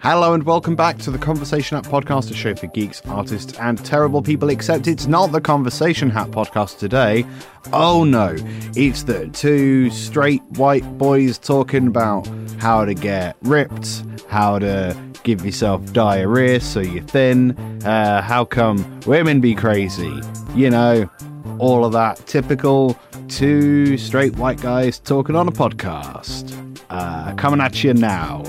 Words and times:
Hello 0.00 0.32
and 0.32 0.44
welcome 0.44 0.76
back 0.76 0.96
to 0.98 1.10
the 1.10 1.18
Conversation 1.18 1.76
Hat 1.76 1.84
podcast, 1.90 2.30
a 2.30 2.34
show 2.34 2.54
for 2.54 2.68
geeks, 2.68 3.02
artists, 3.06 3.58
and 3.58 3.84
terrible 3.84 4.22
people. 4.22 4.48
Except 4.48 4.86
it's 4.86 5.06
not 5.06 5.32
the 5.32 5.40
Conversation 5.40 6.08
Hat 6.08 6.30
podcast 6.30 6.78
today. 6.78 7.26
Oh 7.72 8.04
no, 8.04 8.36
it's 8.76 9.02
the 9.02 9.26
two 9.28 9.90
straight 9.90 10.42
white 10.52 10.84
boys 10.98 11.36
talking 11.36 11.88
about 11.88 12.28
how 12.60 12.84
to 12.84 12.94
get 12.94 13.36
ripped, 13.42 14.04
how 14.28 14.60
to 14.60 14.96
give 15.24 15.44
yourself 15.44 15.92
diarrhea 15.92 16.60
so 16.60 16.78
you're 16.78 17.02
thin, 17.02 17.58
uh, 17.84 18.22
how 18.22 18.44
come 18.44 19.00
women 19.00 19.40
be 19.40 19.52
crazy, 19.52 20.20
you 20.54 20.70
know, 20.70 21.10
all 21.58 21.84
of 21.84 21.92
that 21.92 22.24
typical 22.24 22.96
two 23.26 23.98
straight 23.98 24.36
white 24.36 24.60
guys 24.60 25.00
talking 25.00 25.34
on 25.34 25.48
a 25.48 25.52
podcast. 25.52 26.54
Uh, 26.88 27.34
coming 27.34 27.60
at 27.60 27.82
you 27.84 27.92
now. 27.92 28.42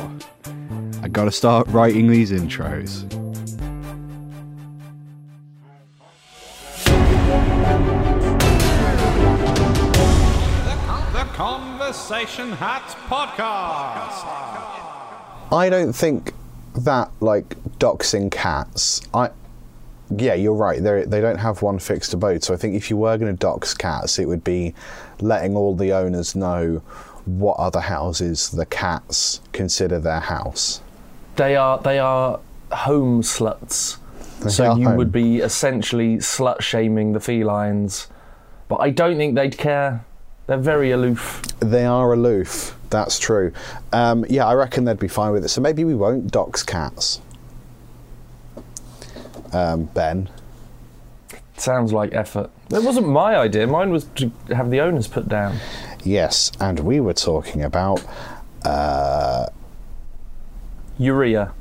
I 1.10 1.12
gotta 1.12 1.32
start 1.32 1.68
writing 1.70 2.07
these 2.07 2.32
intros. 2.32 3.10
The 11.11 11.25
Conversation 11.33 12.52
Hat 12.52 12.96
Podcast. 13.07 14.21
I 15.52 15.68
don't 15.71 15.93
think 15.93 16.32
that 16.75 17.10
like 17.21 17.55
doxing 17.80 18.32
cats. 18.32 19.02
I 19.11 19.32
yeah, 20.16 20.36
you're 20.36 20.54
right. 20.54 20.83
They 20.83 21.05
they 21.05 21.21
don't 21.21 21.39
have 21.39 21.64
one 21.64 21.80
fixed 21.80 22.14
abode. 22.14 22.44
So 22.44 22.54
I 22.54 22.57
think 22.57 22.75
if 22.75 22.91
you 22.91 22.97
were 22.97 23.18
going 23.18 23.36
to 23.36 23.39
dox 23.39 23.74
cats, 23.74 24.19
it 24.19 24.28
would 24.28 24.44
be 24.44 24.75
letting 25.21 25.57
all 25.57 25.75
the 25.75 25.91
owners 25.91 26.36
know 26.36 26.83
what 27.25 27.57
other 27.57 27.82
houses 27.82 28.52
the 28.52 28.68
cats 28.68 29.41
consider 29.54 29.97
their 29.97 30.19
house. 30.19 30.82
They 31.39 31.56
are 31.56 31.79
they 31.79 32.00
are 32.00 32.42
home 32.70 33.22
sluts. 33.22 33.95
so 34.50 34.75
you 34.75 34.89
home. 34.89 34.97
would 34.97 35.11
be 35.14 35.38
essentially 35.38 36.17
slut 36.17 36.59
shaming 36.59 37.13
the 37.13 37.22
felines. 37.22 38.08
But 38.67 38.81
I 38.81 38.89
don't 38.89 39.16
think 39.16 39.36
they'd 39.36 39.58
care. 39.58 40.03
They're 40.47 40.58
very 40.58 40.91
aloof. 40.91 41.41
They 41.61 41.86
are 41.86 42.11
aloof. 42.11 42.75
That's 42.89 43.17
true. 43.17 43.53
Um, 43.94 44.25
yeah, 44.30 44.47
I 44.47 44.53
reckon 44.53 44.83
they'd 44.83 45.00
be 45.00 45.08
fine 45.08 45.31
with 45.31 45.45
it. 45.45 45.47
So 45.47 45.61
maybe 45.61 45.86
we 45.86 45.95
won't 45.95 46.30
dox 46.30 46.61
cats. 46.61 47.22
Um, 49.53 49.85
ben. 49.85 50.30
Sounds 51.56 51.94
like 51.94 52.13
effort. 52.13 52.50
It 52.69 52.83
wasn't 52.83 53.08
my 53.08 53.38
idea. 53.38 53.66
Mine 53.66 53.91
was 53.91 54.03
to 54.16 54.30
have 54.50 54.72
the 54.72 54.81
owners 54.81 55.08
put 55.08 55.30
down. 55.30 55.58
Yes, 56.03 56.52
and 56.59 56.81
we 56.81 57.00
were 57.00 57.13
talking 57.13 57.63
about. 57.63 58.03
Uh, 58.66 59.45
Urea. 61.00 61.52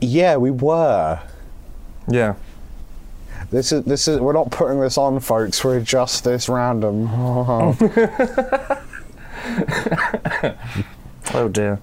yeah, 0.00 0.36
we 0.36 0.50
were. 0.50 1.20
Yeah. 2.08 2.34
This 3.50 3.72
is 3.72 3.84
this 3.84 4.06
is 4.08 4.20
we're 4.20 4.32
not 4.34 4.50
putting 4.50 4.80
this 4.80 4.98
on, 4.98 5.18
folks. 5.20 5.64
We're 5.64 5.80
just 5.80 6.24
this 6.24 6.48
random. 6.48 7.08
Oh 11.32 11.48
dear. 11.48 11.78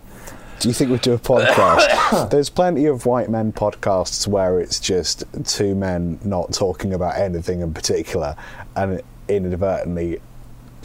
do 0.60 0.68
you 0.68 0.74
think 0.74 0.92
we'd 0.92 1.02
do 1.02 1.14
a 1.14 1.20
podcast? 1.20 2.30
There's 2.32 2.50
plenty 2.50 2.86
of 2.86 3.06
white 3.06 3.30
men 3.30 3.54
podcasts 3.54 4.28
where 4.28 4.60
it's 4.60 4.80
just 4.80 5.24
two 5.46 5.74
men 5.76 6.20
not 6.24 6.52
talking 6.54 6.94
about 6.94 7.16
anything 7.16 7.62
in 7.62 7.74
particular, 7.74 8.36
and 8.76 9.02
inadvertently, 9.30 10.20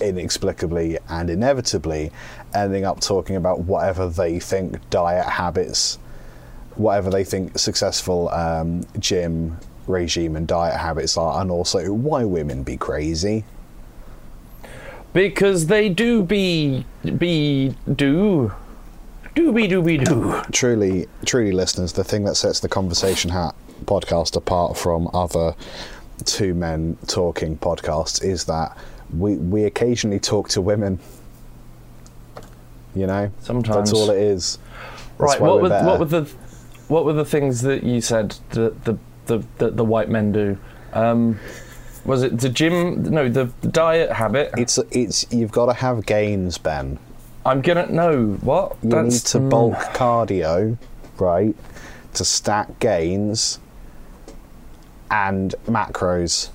inexplicably, 0.01 0.99
and 1.09 1.29
inevitably 1.31 2.13
ending 2.55 2.85
up 2.85 3.01
talking 3.01 3.35
about 3.37 3.61
whatever 3.61 4.09
they 4.09 4.39
think 4.39 4.79
diet 4.91 5.27
habits, 5.27 5.99
whatever 6.77 7.11
they 7.11 7.25
think 7.25 7.59
successful 7.59 8.29
um, 8.31 8.85
gym 8.99 9.59
regime 9.87 10.37
and 10.37 10.47
diet 10.47 10.77
habits 10.77 11.17
are, 11.17 11.41
and 11.41 11.51
also 11.51 11.93
why 11.93 12.25
women 12.25 12.63
be 12.63 12.77
crazy. 12.77 13.45
Because 15.13 15.67
they 15.67 15.89
do 15.89 16.23
be 16.23 16.87
be 17.19 17.75
do 17.95 18.53
dooby 19.35 19.69
dooby 19.69 19.71
doo. 19.71 19.83
Be 19.83 19.99
do. 19.99 20.43
Truly, 20.53 21.07
truly, 21.25 21.53
listeners, 21.53 21.93
the 21.93 22.05
thing 22.05 22.25
that 22.25 22.37
sets 22.37 22.61
the 22.61 22.69
Conversation 22.69 23.31
Hat 23.31 23.55
podcast 23.85 24.37
apart 24.37 24.77
from 24.77 25.11
other 25.13 25.55
two 26.25 26.55
men 26.55 26.97
talking 27.09 27.57
podcasts 27.59 28.23
is 28.23 28.45
that 28.45 28.77
we 29.17 29.37
we 29.37 29.65
occasionally 29.65 30.21
talk 30.21 30.49
to 30.51 30.61
women. 30.61 30.99
You 32.95 33.07
know, 33.07 33.31
Sometimes. 33.41 33.91
that's 33.91 33.93
all 33.93 34.11
it 34.11 34.19
is. 34.19 34.59
That's 35.19 35.33
Right. 35.33 35.41
What 35.41 35.63
were 35.63 35.69
what 35.69 35.99
were 35.99 36.05
the 36.05 36.31
what 36.93 37.07
were 37.07 37.15
the 37.15 37.25
things 37.25 37.63
that 37.63 37.83
you 37.83 38.03
said 38.03 38.37
that 38.51 38.85
the 38.85 38.99
the 39.25 39.43
the, 39.57 39.71
the 39.71 39.85
white 39.85 40.11
men 40.11 40.31
do? 40.31 40.59
Um, 40.93 41.41
was 42.05 42.23
it 42.23 42.39
the 42.39 42.51
gym? 42.51 43.03
No, 43.05 43.31
the, 43.31 43.51
the 43.63 43.69
diet 43.69 44.13
habit. 44.13 44.51
It's 44.59 44.79
it's 44.91 45.25
you've 45.33 45.53
got 45.53 45.67
to 45.67 45.73
have 45.73 46.05
gains, 46.05 46.59
Ben. 46.59 46.99
I'm 47.47 47.63
gonna 47.63 47.87
no 47.87 48.35
what? 48.43 48.77
You 48.83 48.91
need 48.91 49.13
to 49.13 49.39
mm, 49.39 49.49
bulk 49.49 49.79
cardio, 49.95 50.77
right? 51.19 51.57
To 52.15 52.25
stack 52.27 52.79
gains 52.79 53.59
and 55.11 55.55
macros. 55.67 56.51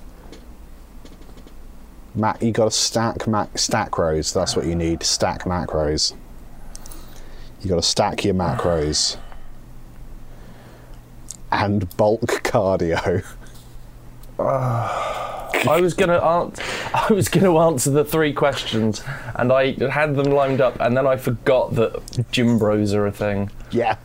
Ma- 2.14 2.36
you 2.40 2.52
got 2.52 2.66
to 2.66 2.70
stack 2.70 3.26
mac- 3.26 3.58
stack 3.58 3.98
rows. 3.98 4.32
That's 4.32 4.54
what 4.54 4.66
you 4.66 4.76
need. 4.76 5.02
Stack 5.02 5.42
macros. 5.42 6.14
You 7.60 7.70
got 7.70 7.76
to 7.76 7.82
stack 7.82 8.24
your 8.24 8.34
macros 8.34 9.16
and 11.50 11.96
bulk 11.96 12.42
cardio. 12.44 13.24
I 15.66 15.80
was 15.80 15.94
gonna 15.94 16.18
answer. 16.18 16.62
I 16.94 17.12
was 17.12 17.28
gonna 17.28 17.56
answer 17.58 17.90
the 17.90 18.04
three 18.04 18.32
questions, 18.32 19.02
and 19.34 19.52
I 19.52 19.72
had 19.90 20.14
them 20.14 20.30
lined 20.32 20.60
up, 20.60 20.78
and 20.80 20.96
then 20.96 21.06
I 21.06 21.16
forgot 21.16 21.74
that 21.74 22.02
gym 22.30 22.58
bros 22.58 22.94
are 22.94 23.06
a 23.06 23.12
thing. 23.12 23.50
Yeah, 23.70 23.96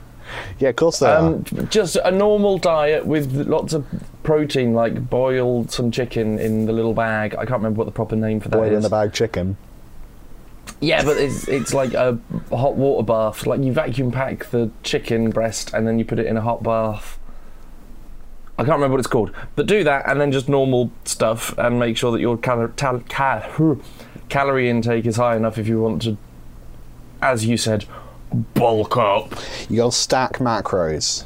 yeah. 0.60 0.70
Of 0.70 0.76
course 0.76 1.00
they 1.00 1.08
are. 1.08 1.18
Um, 1.18 1.46
just 1.70 1.96
a 1.98 2.12
normal 2.12 2.58
diet 2.58 3.06
with 3.06 3.48
lots 3.48 3.74
of 3.74 3.86
protein, 4.24 4.74
like 4.74 5.10
boiled 5.10 5.72
some 5.72 5.92
chicken 5.92 6.40
in 6.40 6.66
the 6.66 6.74
little 6.74 6.94
bag. 6.94 7.36
I 7.36 7.46
can't 7.46 7.60
remember 7.60 7.80
what 7.80 7.86
the 7.86 7.92
proper 7.92 8.16
name 8.16 8.40
for 8.40 8.50
that 8.50 8.58
Boil 8.58 8.74
in 8.74 8.82
the 8.82 8.90
bag 8.90 9.14
chicken. 9.14 9.58
Yeah, 10.80 11.04
but 11.04 11.18
it's 11.18 11.48
it's 11.48 11.74
like 11.74 11.94
a 11.94 12.18
hot 12.50 12.76
water 12.76 13.06
bath. 13.06 13.46
Like 13.46 13.62
you 13.62 13.72
vacuum 13.72 14.12
pack 14.12 14.50
the 14.50 14.72
chicken 14.82 15.30
breast 15.30 15.74
and 15.74 15.88
then 15.88 16.00
you 16.00 16.06
put 16.06 16.20
it 16.20 16.26
in 16.26 16.38
a 16.38 16.42
hot 16.42 16.64
bath. 16.64 17.20
I 18.58 18.64
can't 18.64 18.76
remember 18.76 18.94
what 18.94 19.00
it's 19.00 19.08
called, 19.08 19.32
but 19.56 19.66
do 19.66 19.84
that 19.84 20.08
and 20.10 20.22
then 20.22 20.32
just 20.32 20.48
normal 20.48 20.92
stuff 21.06 21.58
and 21.58 21.80
make 21.80 21.98
sure 21.98 22.12
that 22.12 22.20
your 22.22 22.38
cal- 22.38 22.68
tal- 22.76 23.00
cal- 23.10 23.80
calorie 24.30 24.70
intake 24.70 25.06
is 25.06 25.16
high 25.16 25.36
enough 25.36 25.58
if 25.58 25.68
you 25.68 25.82
want 25.82 26.04
to, 26.04 26.18
as 27.22 27.46
you 27.46 27.58
said, 27.58 27.86
bulk 28.54 28.96
up. 28.98 29.34
You 29.70 29.78
got 29.78 29.92
to 29.92 29.98
stack 29.98 30.34
macros. 30.34 31.26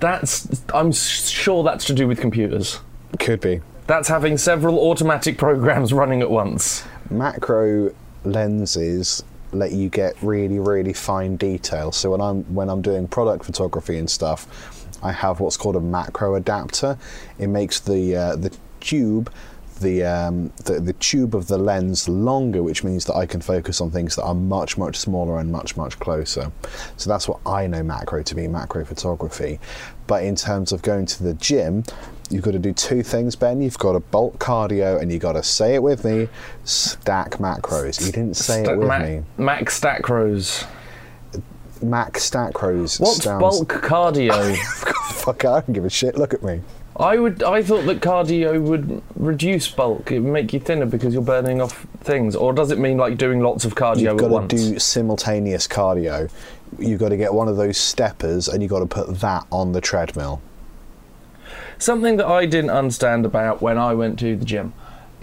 That's 0.00 0.62
I'm 0.74 0.92
sure 0.92 1.64
that's 1.64 1.84
to 1.86 1.94
do 1.94 2.06
with 2.06 2.20
computers. 2.20 2.80
Could 3.18 3.40
be. 3.40 3.62
That's 3.86 4.08
having 4.08 4.36
several 4.36 4.78
automatic 4.78 5.38
programs 5.38 5.92
running 6.00 6.20
at 6.20 6.30
once. 6.30 6.84
macro 7.10 7.94
lenses 8.24 9.24
let 9.52 9.72
you 9.72 9.88
get 9.88 10.14
really 10.22 10.58
really 10.58 10.92
fine 10.92 11.36
detail 11.36 11.90
so 11.90 12.10
when 12.10 12.20
i'm 12.20 12.42
when 12.54 12.68
i'm 12.68 12.82
doing 12.82 13.08
product 13.08 13.44
photography 13.46 13.96
and 13.96 14.10
stuff 14.10 14.77
i 15.02 15.12
have 15.12 15.40
what's 15.40 15.56
called 15.56 15.76
a 15.76 15.80
macro 15.80 16.34
adapter 16.34 16.96
it 17.38 17.48
makes 17.48 17.80
the 17.80 18.14
uh, 18.16 18.36
the 18.36 18.54
tube 18.80 19.32
the, 19.80 20.04
um, 20.04 20.52
the 20.64 20.80
the 20.80 20.92
tube 20.94 21.34
of 21.34 21.46
the 21.46 21.58
lens 21.58 22.08
longer, 22.08 22.62
which 22.62 22.84
means 22.84 23.04
that 23.04 23.14
I 23.14 23.26
can 23.26 23.40
focus 23.40 23.80
on 23.80 23.90
things 23.90 24.16
that 24.16 24.24
are 24.24 24.34
much 24.34 24.76
much 24.76 24.96
smaller 24.96 25.38
and 25.38 25.50
much 25.50 25.76
much 25.76 25.98
closer. 26.00 26.50
So 26.96 27.10
that's 27.10 27.28
what 27.28 27.40
I 27.46 27.66
know 27.66 27.82
macro 27.82 28.22
to 28.22 28.34
be, 28.34 28.48
macro 28.48 28.84
photography. 28.84 29.60
But 30.06 30.24
in 30.24 30.36
terms 30.36 30.72
of 30.72 30.82
going 30.82 31.06
to 31.06 31.22
the 31.22 31.34
gym, 31.34 31.84
you've 32.30 32.42
got 32.42 32.52
to 32.52 32.58
do 32.58 32.72
two 32.72 33.02
things, 33.02 33.36
Ben. 33.36 33.60
You've 33.60 33.78
got 33.78 33.92
to 33.92 34.00
bulk 34.00 34.38
cardio, 34.38 35.00
and 35.00 35.12
you've 35.12 35.22
got 35.22 35.32
to 35.32 35.42
say 35.42 35.74
it 35.74 35.82
with 35.82 36.04
me: 36.04 36.28
stack 36.64 37.32
macros. 37.32 38.04
You 38.04 38.12
didn't 38.12 38.34
say 38.34 38.64
Sta- 38.64 38.72
it 38.72 38.78
with 38.78 38.88
Mac, 38.88 39.02
me. 39.02 39.22
Mac 39.36 39.70
stack 39.70 40.08
rows. 40.08 40.64
Mac 41.82 42.18
stack 42.18 42.60
rows. 42.62 42.98
What's 43.00 43.22
sounds- 43.24 43.40
bulk 43.40 43.68
cardio? 43.82 44.56
Fuck, 45.14 45.44
I 45.44 45.60
don't 45.60 45.72
give 45.72 45.84
a 45.84 45.90
shit. 45.90 46.16
Look 46.16 46.32
at 46.34 46.42
me. 46.42 46.60
I 46.96 47.16
would. 47.16 47.42
I 47.44 47.62
thought 47.62 47.84
that 47.86 48.00
cardio 48.00 48.60
would 48.60 49.02
reduce 49.14 49.68
bulk. 49.68 50.10
It 50.10 50.18
would 50.20 50.32
make 50.32 50.52
you 50.52 50.58
thinner 50.58 50.86
because 50.86 51.14
you're 51.14 51.22
burning 51.22 51.60
off 51.60 51.86
things. 52.00 52.34
Or 52.34 52.52
does 52.52 52.72
it 52.72 52.78
mean 52.78 52.96
like 52.96 53.16
doing 53.16 53.40
lots 53.40 53.64
of 53.64 53.74
cardio 53.76 54.00
You've 54.00 54.16
got 54.18 54.26
to 54.28 54.32
once? 54.34 54.50
do 54.52 54.78
simultaneous 54.80 55.68
cardio. 55.68 56.28
You've 56.78 56.98
got 56.98 57.10
to 57.10 57.16
get 57.16 57.32
one 57.32 57.46
of 57.48 57.56
those 57.56 57.78
steppers, 57.78 58.48
and 58.48 58.62
you've 58.62 58.70
got 58.70 58.80
to 58.80 58.86
put 58.86 59.20
that 59.20 59.46
on 59.52 59.72
the 59.72 59.80
treadmill. 59.80 60.40
Something 61.78 62.16
that 62.16 62.26
I 62.26 62.46
didn't 62.46 62.70
understand 62.70 63.24
about 63.24 63.62
when 63.62 63.78
I 63.78 63.94
went 63.94 64.18
to 64.18 64.34
the 64.36 64.44
gym 64.44 64.72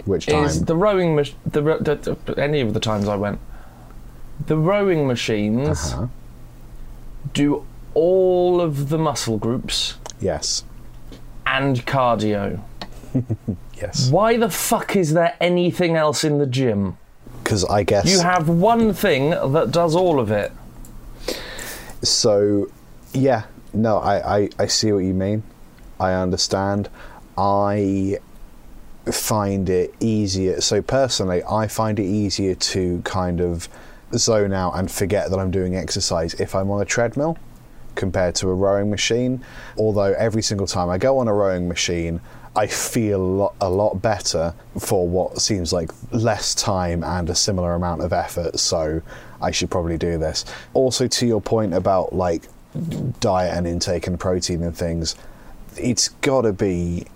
Which 0.06 0.26
time? 0.26 0.44
is 0.44 0.64
the 0.64 0.76
rowing. 0.76 1.14
Mach- 1.14 1.34
the, 1.44 1.60
the, 1.60 2.16
the 2.24 2.40
any 2.42 2.60
of 2.62 2.72
the 2.72 2.80
times 2.80 3.06
I 3.06 3.16
went, 3.16 3.38
the 4.46 4.56
rowing 4.56 5.06
machines 5.06 5.92
Uh-huh. 5.92 6.06
Do 7.32 7.64
all 7.94 8.60
of 8.60 8.88
the 8.88 8.98
muscle 8.98 9.38
groups 9.38 9.94
Yes. 10.20 10.64
and 11.46 11.84
cardio. 11.86 12.60
Yes. 13.80 14.08
Why 14.10 14.38
the 14.38 14.48
fuck 14.48 14.96
is 14.96 15.12
there 15.12 15.36
anything 15.38 15.96
else 15.96 16.24
in 16.24 16.38
the 16.38 16.46
gym? 16.46 16.96
Because 17.44 17.62
I 17.66 17.82
guess. 17.82 18.10
You 18.10 18.20
have 18.20 18.48
one 18.48 18.94
thing 18.94 19.30
that 19.30 19.70
does 19.70 19.94
all 19.94 20.18
of 20.18 20.30
it. 20.30 20.50
So, 22.02 22.70
yeah, 23.12 23.44
no, 23.74 23.98
I, 23.98 24.36
I, 24.38 24.50
I 24.58 24.66
see 24.66 24.92
what 24.92 25.00
you 25.00 25.14
mean. 25.14 25.42
I 26.00 26.12
understand. 26.12 26.88
I 27.36 28.18
find 29.10 29.68
it 29.68 29.94
easier. 30.00 30.60
So, 30.60 30.80
personally, 30.82 31.42
I 31.44 31.68
find 31.68 31.98
it 31.98 32.04
easier 32.04 32.54
to 32.54 33.00
kind 33.04 33.40
of 33.40 33.68
zone 34.14 34.52
out 34.52 34.72
and 34.72 34.90
forget 34.90 35.30
that 35.30 35.38
I'm 35.38 35.50
doing 35.50 35.76
exercise 35.76 36.34
if 36.34 36.54
I'm 36.54 36.70
on 36.70 36.80
a 36.80 36.84
treadmill 36.84 37.38
compared 37.94 38.34
to 38.36 38.48
a 38.48 38.54
rowing 38.54 38.90
machine. 38.90 39.42
Although, 39.76 40.14
every 40.14 40.42
single 40.42 40.66
time 40.66 40.88
I 40.88 40.98
go 40.98 41.18
on 41.18 41.28
a 41.28 41.34
rowing 41.34 41.66
machine, 41.66 42.20
I 42.54 42.66
feel 42.66 43.20
a 43.20 43.22
lot, 43.22 43.54
a 43.60 43.68
lot 43.68 44.00
better 44.00 44.54
for 44.78 45.06
what 45.06 45.40
seems 45.40 45.72
like 45.72 45.90
less 46.10 46.54
time 46.54 47.04
and 47.04 47.28
a 47.28 47.34
similar 47.34 47.74
amount 47.74 48.02
of 48.02 48.12
effort. 48.14 48.58
So 48.58 49.02
I 49.42 49.50
should 49.50 49.70
probably 49.70 49.98
do 49.98 50.16
this. 50.16 50.46
Also, 50.72 51.06
to 51.06 51.26
your 51.26 51.40
point 51.42 51.74
about 51.74 52.14
like 52.14 52.44
diet 53.20 53.56
and 53.56 53.66
intake 53.66 54.06
and 54.06 54.18
protein 54.18 54.62
and 54.62 54.76
things, 54.76 55.16
it's 55.76 56.08
got 56.08 56.42
to 56.42 56.52
be. 56.52 57.06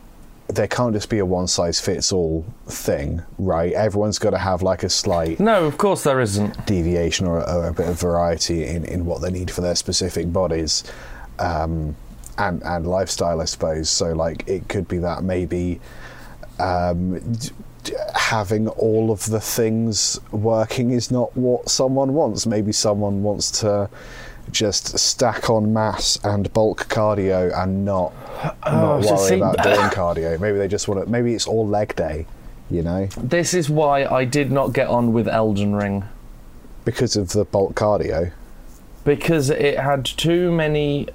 There 0.54 0.66
can't 0.68 0.92
just 0.94 1.08
be 1.08 1.18
a 1.18 1.24
one 1.26 1.46
size 1.46 1.80
fits 1.80 2.12
all 2.12 2.44
thing, 2.66 3.22
right? 3.38 3.72
Everyone's 3.72 4.18
got 4.18 4.30
to 4.30 4.38
have 4.38 4.62
like 4.62 4.82
a 4.82 4.90
slight 4.90 5.38
No, 5.40 5.64
of 5.64 5.78
course 5.78 6.02
there 6.04 6.20
isn't. 6.20 6.66
deviation 6.66 7.26
or, 7.26 7.48
or 7.48 7.68
a 7.68 7.72
bit 7.72 7.88
of 7.88 8.00
variety 8.00 8.64
in, 8.66 8.84
in 8.84 9.04
what 9.06 9.20
they 9.22 9.30
need 9.30 9.50
for 9.50 9.60
their 9.60 9.74
specific 9.76 10.32
bodies 10.32 10.84
um, 11.38 11.94
and 12.38 12.62
and 12.64 12.86
lifestyle, 12.86 13.40
I 13.40 13.44
suppose. 13.46 13.88
So 13.90 14.12
like 14.12 14.46
it 14.48 14.68
could 14.68 14.88
be 14.88 14.98
that 14.98 15.22
maybe 15.22 15.80
um, 16.58 17.20
having 18.14 18.68
all 18.68 19.10
of 19.10 19.26
the 19.26 19.40
things 19.40 20.20
working 20.32 20.90
is 20.90 21.10
not 21.10 21.34
what 21.36 21.68
someone 21.68 22.12
wants. 22.14 22.46
Maybe 22.46 22.72
someone 22.72 23.22
wants 23.22 23.50
to 23.60 23.88
just 24.52 24.98
stack 24.98 25.48
on 25.50 25.72
mass 25.72 26.18
and 26.24 26.52
bulk 26.52 26.86
cardio 26.88 27.56
and 27.56 27.84
not 27.84 28.12
not 28.42 28.56
oh, 28.64 29.02
so 29.02 29.14
worry 29.16 29.28
see- 29.28 29.34
about 29.36 29.56
doing 29.62 29.76
cardio. 29.90 30.38
Maybe 30.40 30.58
they 30.58 30.68
just 30.68 30.88
want 30.88 31.04
to. 31.04 31.10
Maybe 31.10 31.34
it's 31.34 31.46
all 31.46 31.66
leg 31.66 31.94
day. 31.96 32.26
You 32.70 32.82
know, 32.82 33.06
This 33.16 33.52
is 33.52 33.68
why 33.68 34.04
I 34.04 34.24
did 34.24 34.52
not 34.52 34.72
get 34.72 34.86
on 34.86 35.12
with 35.12 35.26
Elden 35.26 35.74
Ring. 35.74 36.04
because 36.84 37.16
of 37.16 37.30
the 37.30 37.44
bulk 37.44 37.74
cardio. 37.74 38.30
Because 39.04 39.50
it 39.50 39.80
had 39.80 40.04
too 40.04 40.52
many 40.52 41.08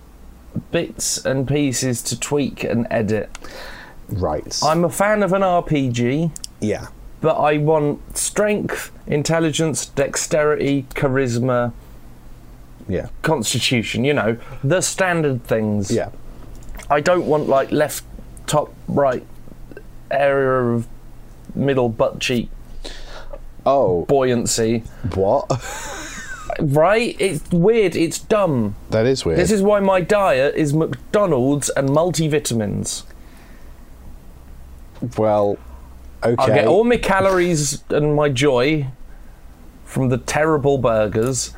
bits 0.71 1.23
and 1.25 1.47
pieces 1.47 2.01
to 2.03 2.19
tweak 2.19 2.65
and 2.65 2.85
edit. 2.91 3.29
Right. 4.09 4.59
I'm 4.63 4.83
a 4.83 4.89
fan 4.89 5.23
of 5.23 5.31
an 5.31 5.43
RPG, 5.43 6.31
yeah. 6.59 6.87
but 7.21 7.35
I 7.37 7.57
want 7.57 8.17
strength, 8.17 8.91
intelligence, 9.07 9.85
dexterity, 9.85 10.85
charisma, 10.89 11.71
Yeah. 12.87 13.07
constitution, 13.23 14.03
you 14.03 14.13
know, 14.13 14.37
the 14.63 14.81
standard 14.81 15.43
things. 15.45 15.89
Yeah. 15.91 16.09
I 16.89 17.01
don't 17.01 17.25
want 17.25 17.47
like 17.49 17.71
left, 17.71 18.03
top, 18.47 18.73
right 18.87 19.25
area 20.11 20.75
of 20.75 20.87
middle 21.55 21.89
butt 21.89 22.19
cheek 22.19 22.49
Oh, 23.65 24.05
buoyancy. 24.05 24.79
what? 25.15 25.49
Right? 26.61 27.17
It's 27.19 27.49
weird. 27.51 27.95
It's 27.97 28.17
dumb. 28.19 28.75
that 28.91 29.05
is 29.05 29.25
weird. 29.25 29.37
This 29.39 29.51
is 29.51 29.61
why 29.61 29.81
my 29.81 29.99
diet 29.99 30.55
is 30.55 30.73
McDonald's 30.73 31.69
and 31.71 31.89
multivitamins. 31.89 33.03
well, 35.17 35.57
okay. 36.23 36.35
I 36.51 36.55
get 36.55 36.67
all 36.67 36.83
my 36.83 36.97
calories 36.97 37.83
and 37.89 38.15
my 38.15 38.29
joy 38.29 38.87
from 39.83 40.09
the 40.09 40.17
terrible 40.17 40.77
burgers, 40.77 41.53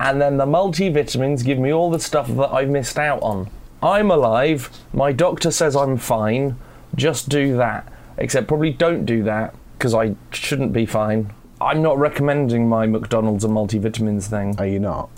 and 0.00 0.20
then 0.20 0.36
the 0.36 0.46
multivitamins 0.46 1.44
give 1.44 1.58
me 1.58 1.72
all 1.72 1.90
the 1.90 1.98
stuff 2.00 2.28
that 2.28 2.52
I've 2.52 2.68
missed 2.68 2.98
out 2.98 3.22
on. 3.22 3.50
I'm 3.82 4.10
alive. 4.10 4.70
My 4.92 5.12
doctor 5.12 5.50
says 5.50 5.76
I'm 5.76 5.96
fine. 5.96 6.56
Just 6.94 7.28
do 7.28 7.56
that. 7.56 7.90
Except 8.16 8.48
probably 8.48 8.72
don't 8.72 9.04
do 9.04 9.22
that 9.24 9.54
because 9.76 9.94
I 9.94 10.14
shouldn't 10.32 10.72
be 10.72 10.86
fine. 10.86 11.32
I'm 11.60 11.82
not 11.82 11.98
recommending 11.98 12.68
my 12.68 12.86
McDonald's 12.86 13.44
and 13.44 13.54
multivitamins 13.54 14.26
thing. 14.28 14.56
Are 14.58 14.66
you 14.66 14.78
not? 14.80 15.10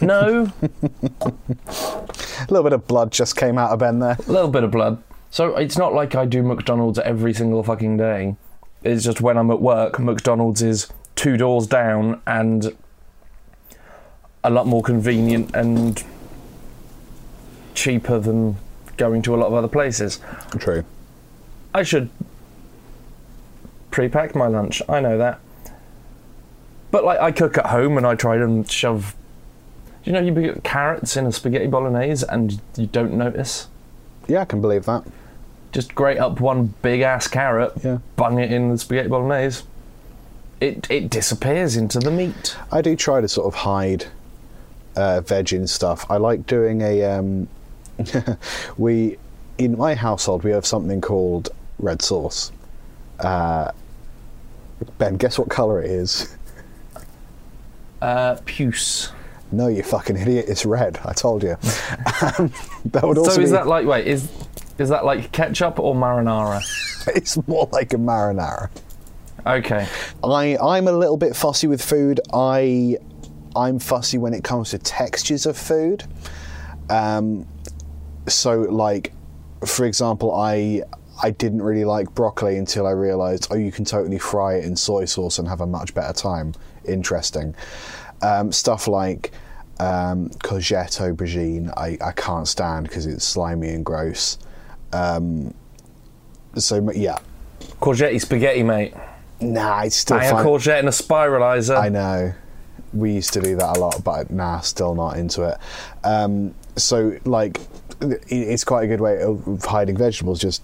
No, 0.00 0.52
A 0.60 2.46
little 2.48 2.62
bit 2.62 2.72
of 2.72 2.86
blood 2.86 3.10
just 3.10 3.36
came 3.36 3.58
out 3.58 3.70
of 3.70 3.80
Ben 3.80 3.98
there. 3.98 4.16
a 4.26 4.30
little 4.32 4.50
bit 4.50 4.62
of 4.62 4.70
blood. 4.70 5.02
So 5.30 5.56
it's 5.56 5.76
not 5.76 5.92
like 5.92 6.14
I 6.14 6.24
do 6.24 6.42
McDonald's 6.42 6.98
every 7.00 7.32
single 7.34 7.62
fucking 7.62 7.96
day. 7.96 8.36
It's 8.84 9.02
just 9.04 9.20
when 9.20 9.36
I'm 9.36 9.50
at 9.50 9.60
work, 9.60 9.98
McDonald's 9.98 10.62
is 10.62 10.92
two 11.16 11.36
doors 11.36 11.66
down 11.66 12.20
and 12.26 12.76
a 14.44 14.50
lot 14.50 14.66
more 14.66 14.82
convenient 14.82 15.54
and 15.54 16.02
cheaper 17.74 18.18
than 18.18 18.56
going 18.96 19.22
to 19.22 19.34
a 19.34 19.36
lot 19.36 19.46
of 19.46 19.54
other 19.54 19.68
places. 19.68 20.20
True. 20.58 20.84
I 21.74 21.82
should 21.82 22.10
pre-pack 23.90 24.34
my 24.34 24.46
lunch. 24.46 24.82
I 24.88 25.00
know 25.00 25.16
that. 25.18 25.40
But 26.90 27.04
like 27.04 27.20
I 27.20 27.32
cook 27.32 27.56
at 27.56 27.66
home 27.66 27.96
and 27.96 28.06
I 28.06 28.14
try 28.14 28.36
and 28.36 28.70
shove 28.70 29.14
do 30.04 30.10
you 30.10 30.14
know 30.14 30.20
you 30.20 30.32
put 30.52 30.64
carrots 30.64 31.16
in 31.16 31.26
a 31.26 31.32
spaghetti 31.32 31.68
bolognese 31.68 32.26
and 32.28 32.60
you 32.76 32.86
don't 32.86 33.14
notice? 33.14 33.68
Yeah, 34.26 34.40
I 34.40 34.44
can 34.46 34.60
believe 34.60 34.84
that. 34.86 35.04
Just 35.70 35.94
grate 35.94 36.18
up 36.18 36.40
one 36.40 36.74
big 36.82 37.02
ass 37.02 37.28
carrot, 37.28 37.72
Yeah. 37.84 37.98
bung 38.16 38.38
it 38.40 38.52
in 38.52 38.70
the 38.70 38.78
spaghetti 38.78 39.08
bolognese. 39.08 39.62
It 40.60 40.90
it 40.90 41.08
disappears 41.08 41.76
into 41.76 42.00
the 42.00 42.10
meat. 42.10 42.56
I 42.72 42.82
do 42.82 42.96
try 42.96 43.20
to 43.20 43.28
sort 43.28 43.46
of 43.46 43.54
hide 43.60 44.06
uh, 44.96 45.20
veg 45.22 45.52
in 45.52 45.66
stuff. 45.66 46.04
I 46.10 46.16
like 46.16 46.46
doing 46.46 46.80
a. 46.82 47.04
Um, 47.04 47.48
we 48.78 49.18
in 49.58 49.76
my 49.76 49.94
household 49.94 50.42
we 50.44 50.50
have 50.50 50.66
something 50.66 51.00
called 51.00 51.50
red 51.78 52.02
sauce. 52.02 52.50
Uh, 53.20 53.70
ben, 54.98 55.16
guess 55.16 55.38
what 55.38 55.48
color 55.50 55.82
it 55.82 55.90
is? 55.90 56.36
Uh, 58.00 58.36
puce. 58.44 59.12
No, 59.52 59.68
you 59.68 59.82
fucking 59.82 60.16
idiot! 60.16 60.46
It's 60.48 60.64
red. 60.64 60.98
I 61.04 61.12
told 61.12 61.42
you. 61.42 61.56
Um, 62.22 62.52
that 62.86 63.02
would 63.04 63.18
also 63.18 63.32
So 63.32 63.40
is 63.42 63.50
be- 63.50 63.56
that 63.56 63.66
like 63.66 63.86
wait 63.86 64.06
is 64.06 64.28
is 64.78 64.88
that 64.88 65.04
like 65.04 65.30
ketchup 65.32 65.78
or 65.78 65.94
marinara? 65.94 66.62
It's 67.16 67.36
more 67.48 67.68
like 67.72 67.92
a 67.92 67.96
marinara. 67.96 68.70
Okay. 69.44 69.86
I 70.22 70.56
I'm 70.56 70.86
a 70.86 70.92
little 70.92 71.16
bit 71.16 71.34
fussy 71.36 71.66
with 71.66 71.82
food. 71.82 72.20
I 72.32 72.96
I'm 73.56 73.78
fussy 73.78 74.18
when 74.18 74.34
it 74.34 74.44
comes 74.44 74.70
to 74.70 74.78
textures 74.78 75.46
of 75.46 75.56
food. 75.56 76.04
Um, 76.90 77.46
so 78.28 78.60
like, 78.60 79.12
for 79.66 79.84
example, 79.86 80.34
I 80.34 80.82
I 81.22 81.30
didn't 81.30 81.62
really 81.62 81.84
like 81.84 82.12
broccoli 82.14 82.56
until 82.56 82.86
I 82.86 82.90
realised 82.90 83.48
oh 83.50 83.56
you 83.56 83.70
can 83.70 83.84
totally 83.84 84.18
fry 84.18 84.54
it 84.54 84.64
in 84.64 84.76
soy 84.76 85.04
sauce 85.04 85.38
and 85.38 85.46
have 85.48 85.60
a 85.60 85.66
much 85.66 85.94
better 85.94 86.12
time. 86.12 86.54
Interesting. 86.84 87.54
Um, 88.22 88.52
stuff 88.52 88.88
like 88.88 89.32
um, 89.80 90.28
courgette 90.44 91.00
aubergine 91.00 91.72
I, 91.76 91.98
I 92.04 92.12
can't 92.12 92.46
stand 92.46 92.88
because 92.88 93.06
it's 93.06 93.24
slimy 93.24 93.70
and 93.70 93.84
gross. 93.84 94.38
Um, 94.92 95.54
so 96.56 96.90
yeah, 96.92 97.18
Courgette 97.80 98.20
spaghetti, 98.20 98.62
mate. 98.62 98.94
nah, 99.40 99.74
I 99.74 99.88
still 99.88 100.18
I 100.18 100.24
a 100.24 100.30
find 100.30 100.46
courgette 100.46 100.80
in 100.80 100.88
a 100.88 100.92
spiralizer. 100.92 101.76
I 101.76 101.88
know. 101.88 102.32
We 102.92 103.12
used 103.12 103.32
to 103.34 103.40
do 103.40 103.56
that 103.56 103.76
a 103.76 103.80
lot, 103.80 104.02
but 104.04 104.30
nah, 104.30 104.60
still 104.60 104.94
not 104.94 105.16
into 105.16 105.42
it. 105.42 105.58
Um, 106.04 106.54
so, 106.76 107.18
like, 107.24 107.60
it's 108.00 108.64
quite 108.64 108.84
a 108.84 108.86
good 108.86 109.00
way 109.00 109.22
of 109.22 109.64
hiding 109.64 109.96
vegetables. 109.96 110.40
Just 110.40 110.62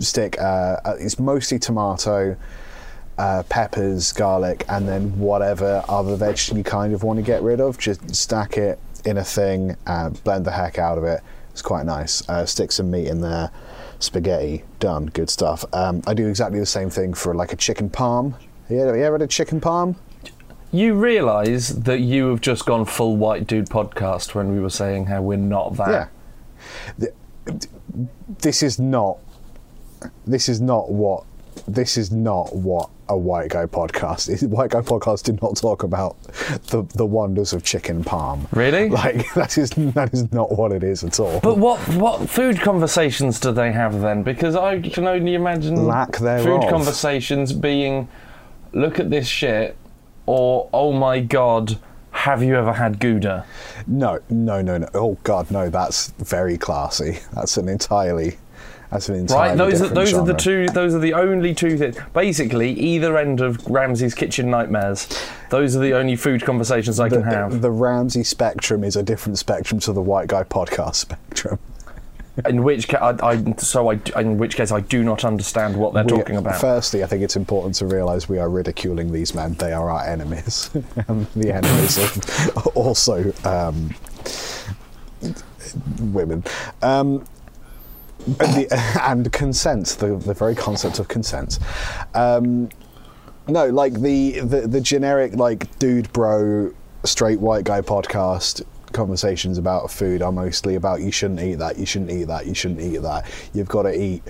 stick. 0.00 0.38
Uh, 0.38 0.76
uh, 0.84 0.96
it's 0.98 1.18
mostly 1.18 1.58
tomato, 1.58 2.36
uh, 3.18 3.42
peppers, 3.48 4.12
garlic, 4.12 4.64
and 4.68 4.88
then 4.88 5.18
whatever 5.18 5.84
other 5.88 6.16
vegetable 6.16 6.58
you 6.58 6.64
kind 6.64 6.92
of 6.92 7.02
want 7.02 7.18
to 7.18 7.22
get 7.22 7.42
rid 7.42 7.60
of. 7.60 7.78
Just 7.78 8.14
stack 8.14 8.56
it 8.56 8.78
in 9.04 9.16
a 9.18 9.24
thing, 9.24 9.76
uh, 9.86 10.10
blend 10.10 10.44
the 10.44 10.50
heck 10.50 10.78
out 10.78 10.98
of 10.98 11.04
it. 11.04 11.20
It's 11.52 11.62
quite 11.62 11.86
nice. 11.86 12.28
Uh, 12.28 12.46
stick 12.46 12.72
some 12.72 12.90
meat 12.90 13.08
in 13.08 13.20
there, 13.20 13.50
spaghetti, 13.98 14.64
done. 14.78 15.06
Good 15.06 15.30
stuff. 15.30 15.64
Um, 15.72 16.02
I 16.06 16.14
do 16.14 16.28
exactly 16.28 16.60
the 16.60 16.66
same 16.66 16.90
thing 16.90 17.14
for 17.14 17.34
like 17.34 17.52
a 17.52 17.56
chicken 17.56 17.90
parm. 17.90 18.34
Yeah, 18.68 18.94
you 18.94 19.02
ever 19.02 19.14
had 19.14 19.22
a 19.22 19.26
chicken 19.26 19.60
parm? 19.60 19.96
You 20.72 20.94
realise 20.94 21.70
that 21.70 22.00
you 22.00 22.28
have 22.28 22.40
just 22.40 22.64
gone 22.64 22.84
full 22.84 23.16
white 23.16 23.46
dude 23.46 23.68
podcast 23.68 24.34
when 24.34 24.52
we 24.52 24.60
were 24.60 24.70
saying 24.70 25.06
how 25.06 25.20
we're 25.22 25.36
not 25.36 25.76
that. 25.76 26.10
Yeah. 26.98 27.08
This 28.40 28.62
is 28.62 28.78
not. 28.78 29.18
This 30.26 30.48
is 30.48 30.60
not 30.60 30.90
what. 30.90 31.24
This 31.66 31.96
is 31.96 32.12
not 32.12 32.54
what 32.54 32.88
a 33.08 33.16
white 33.16 33.50
guy 33.50 33.66
podcast. 33.66 34.28
Is. 34.30 34.44
White 34.46 34.70
guy 34.70 34.80
podcast 34.80 35.24
did 35.24 35.42
not 35.42 35.56
talk 35.56 35.82
about 35.82 36.22
the 36.68 36.84
the 36.94 37.04
wonders 37.04 37.52
of 37.52 37.64
chicken 37.64 38.04
parm. 38.04 38.46
Really? 38.52 38.88
Like 39.00 39.32
that 39.34 39.58
is 39.58 39.70
that 39.70 40.10
is 40.14 40.32
not 40.32 40.52
what 40.52 40.70
it 40.70 40.84
is 40.84 41.02
at 41.02 41.18
all. 41.18 41.40
But 41.40 41.58
what 41.58 41.80
what 41.96 42.30
food 42.30 42.60
conversations 42.60 43.40
do 43.40 43.50
they 43.50 43.72
have 43.72 44.00
then? 44.00 44.22
Because 44.22 44.54
I 44.54 44.80
can 44.80 45.08
only 45.08 45.34
imagine 45.34 45.86
Lack 45.86 46.18
thereof. 46.18 46.44
food 46.44 46.70
conversations 46.70 47.52
being, 47.52 48.08
look 48.72 49.00
at 49.00 49.10
this 49.10 49.26
shit, 49.26 49.76
or 50.30 50.68
oh 50.72 50.92
my 50.92 51.18
god, 51.20 51.78
have 52.12 52.42
you 52.42 52.54
ever 52.56 52.72
had 52.74 53.00
Gouda? 53.00 53.44
No, 53.86 54.20
no, 54.28 54.62
no, 54.62 54.78
no. 54.78 54.88
Oh 54.94 55.16
God, 55.24 55.50
no. 55.50 55.68
That's 55.70 56.10
very 56.18 56.56
classy. 56.56 57.18
That's 57.34 57.56
an 57.56 57.68
entirely. 57.68 58.38
That's 58.90 59.08
an 59.08 59.16
entirely 59.16 59.48
Right, 59.50 59.58
those 59.58 59.82
are 59.82 59.88
those 59.88 60.14
are 60.14 60.24
the 60.24 60.34
two. 60.34 60.68
Those 60.68 60.94
are 60.94 60.98
the 61.00 61.14
only 61.14 61.54
two 61.54 61.76
things. 61.76 61.96
Basically, 62.12 62.70
either 62.72 63.16
end 63.18 63.40
of 63.40 63.64
Ramsay's 63.66 64.14
kitchen 64.14 64.50
nightmares. 64.50 65.08
Those 65.50 65.74
are 65.76 65.80
the 65.80 65.94
only 65.94 66.14
food 66.16 66.44
conversations 66.44 67.00
I 67.00 67.08
can 67.08 67.22
The, 67.22 67.30
have. 67.30 67.60
the 67.60 67.70
Ramsey 67.70 68.22
spectrum 68.24 68.84
is 68.84 68.94
a 68.96 69.02
different 69.02 69.38
spectrum 69.38 69.80
to 69.80 69.92
the 69.92 70.02
white 70.02 70.28
guy 70.28 70.44
podcast 70.44 70.94
spectrum. 71.06 71.58
In 72.48 72.62
which 72.62 72.88
ca- 72.88 73.14
I, 73.22 73.32
I 73.32 73.54
so 73.58 73.90
I 73.90 74.00
in 74.20 74.38
which 74.38 74.56
case 74.56 74.72
I 74.72 74.80
do 74.80 75.02
not 75.02 75.24
understand 75.24 75.76
what 75.76 75.94
they're 75.94 76.04
We- 76.04 76.10
talking 76.10 76.36
about. 76.36 76.60
Firstly, 76.60 77.02
I 77.02 77.06
think 77.06 77.22
it's 77.22 77.36
important 77.36 77.74
to 77.76 77.86
realise 77.86 78.28
we 78.28 78.38
are 78.38 78.48
ridiculing 78.48 79.12
these 79.12 79.34
men. 79.34 79.54
They 79.54 79.72
are 79.72 79.90
our 79.90 80.04
enemies, 80.04 80.70
and 81.08 81.26
the 81.36 81.52
enemies 81.52 81.98
of 81.98 82.66
also 82.76 83.32
um, 83.44 83.94
women. 86.00 86.44
Um, 86.82 87.24
and, 88.26 88.54
the, 88.54 89.00
and 89.08 89.32
consent, 89.32 89.86
the, 89.98 90.16
the 90.16 90.34
very 90.34 90.54
concept 90.54 90.98
of 90.98 91.08
consent. 91.08 91.58
Um, 92.14 92.68
no, 93.48 93.66
like 93.68 93.94
the, 93.94 94.40
the 94.40 94.60
the 94.68 94.80
generic 94.80 95.34
like 95.34 95.76
dude 95.78 96.12
bro 96.12 96.72
straight 97.04 97.40
white 97.40 97.64
guy 97.64 97.80
podcast 97.80 98.62
conversations 98.92 99.58
about 99.58 99.90
food 99.90 100.22
are 100.22 100.32
mostly 100.32 100.74
about 100.74 101.00
you 101.00 101.12
shouldn't 101.12 101.40
eat 101.40 101.56
that, 101.56 101.78
you 101.78 101.86
shouldn't 101.86 102.10
eat 102.10 102.24
that, 102.24 102.46
you 102.46 102.54
shouldn't 102.54 102.80
eat 102.80 102.98
that. 102.98 103.26
You've 103.52 103.68
got 103.68 103.82
to 103.82 104.00
eat. 104.00 104.22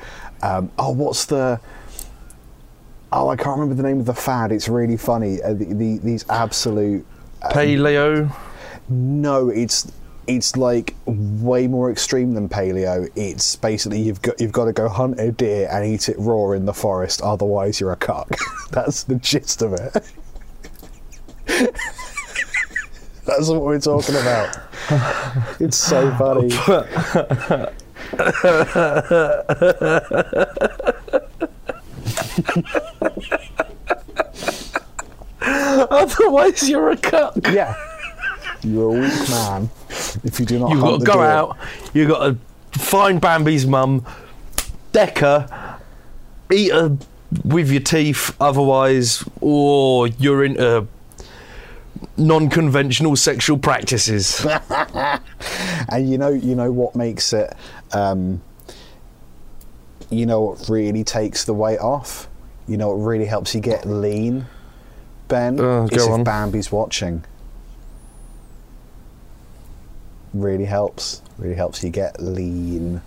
Um, 0.43 0.71
oh, 0.79 0.93
what's 0.93 1.27
the? 1.27 1.61
Oh, 3.13 3.29
I 3.29 3.37
can't 3.37 3.59
remember 3.59 3.75
the 3.75 3.83
name 3.83 3.99
of 3.99 4.07
the 4.07 4.15
fad. 4.15 4.53
It's 4.53 4.69
really 4.69 4.97
funny. 4.97 5.43
Uh, 5.43 5.55
the, 5.55 5.65
the, 5.65 5.99
these 5.99 6.25
absolute. 6.29 7.05
Paleo. 7.43 8.35
No, 8.89 9.49
it's 9.49 9.91
it's 10.27 10.57
like 10.57 10.95
way 11.07 11.67
more 11.67 11.91
extreme 11.91 12.35
than 12.35 12.49
paleo. 12.49 13.09
It's 13.17 13.57
basically 13.57 14.01
you've 14.01 14.23
got 14.23 14.41
you've 14.41 14.53
got 14.53 14.67
to 14.67 14.73
go 14.73 14.89
hunt 14.89 15.19
a 15.19 15.33
deer 15.33 15.69
and 15.71 15.85
eat 15.85 16.09
it 16.09 16.17
raw 16.19 16.53
in 16.53 16.67
the 16.67 16.75
forest, 16.75 17.21
otherwise 17.23 17.81
you're 17.81 17.93
a 17.93 17.97
cuck. 17.97 18.29
That's 18.71 19.05
the 19.05 19.17
gist 19.17 19.63
of 19.63 19.73
it. 19.73 20.13
That's 23.31 23.49
what 23.49 23.63
we're 23.63 23.81
talking 23.81 24.17
about. 24.17 24.57
It's 25.61 25.77
so 25.77 26.11
funny. 26.17 26.51
Otherwise, 35.43 36.69
you're 36.69 36.91
a 36.91 36.97
cuck. 36.97 37.35
Yeah. 37.51 37.75
You're 38.63 38.97
a 38.97 39.01
weak 39.01 39.29
man 39.31 39.71
if 40.25 40.39
you 40.39 40.45
do 40.47 40.59
not 40.59 40.71
You've 40.71 40.81
got 40.81 40.99
to 41.01 41.05
go 41.05 41.13
deer. 41.15 41.23
out. 41.25 41.57
You've 41.95 42.09
got 42.11 42.27
to 42.73 42.79
find 42.79 43.21
Bambi's 43.21 43.67
mum, 43.67 44.05
deck 44.93 45.19
her, 45.19 45.79
eat 46.53 46.73
her 46.73 46.97
with 47.45 47.71
your 47.71 47.81
teeth. 47.81 48.37
Otherwise, 48.41 49.25
or 49.41 50.09
you're 50.09 50.45
into 50.45 50.87
non-conventional 52.17 53.17
sexual 53.17 53.59
practices. 53.59 54.47
And 55.89 56.09
you 56.09 56.19
know, 56.19 56.29
you 56.29 56.55
know 56.55 56.71
what 56.71 56.95
makes 56.95 57.33
it. 57.33 57.53
Um, 57.93 58.43
you 60.11 60.27
know 60.27 60.41
what 60.41 60.69
really 60.69 61.03
takes 61.03 61.45
the 61.45 61.55
weight 61.55 61.79
off. 61.81 62.29
You 62.69 62.77
know 62.77 62.89
what 62.89 63.05
really 63.05 63.25
helps 63.25 63.55
you 63.55 63.61
get 63.61 63.87
lean. 63.87 64.47
Ben, 65.29 65.59
Uh, 65.59 65.89
is 65.91 66.05
if 66.05 66.11
on. 66.11 66.23
Bambi's 66.25 66.71
watching. 66.71 67.25
Really 70.33 70.65
helps. 70.67 71.23
Really 71.39 71.55
helps 71.57 71.83
you 71.83 71.91
get 71.91 72.21
lean. 72.21 73.01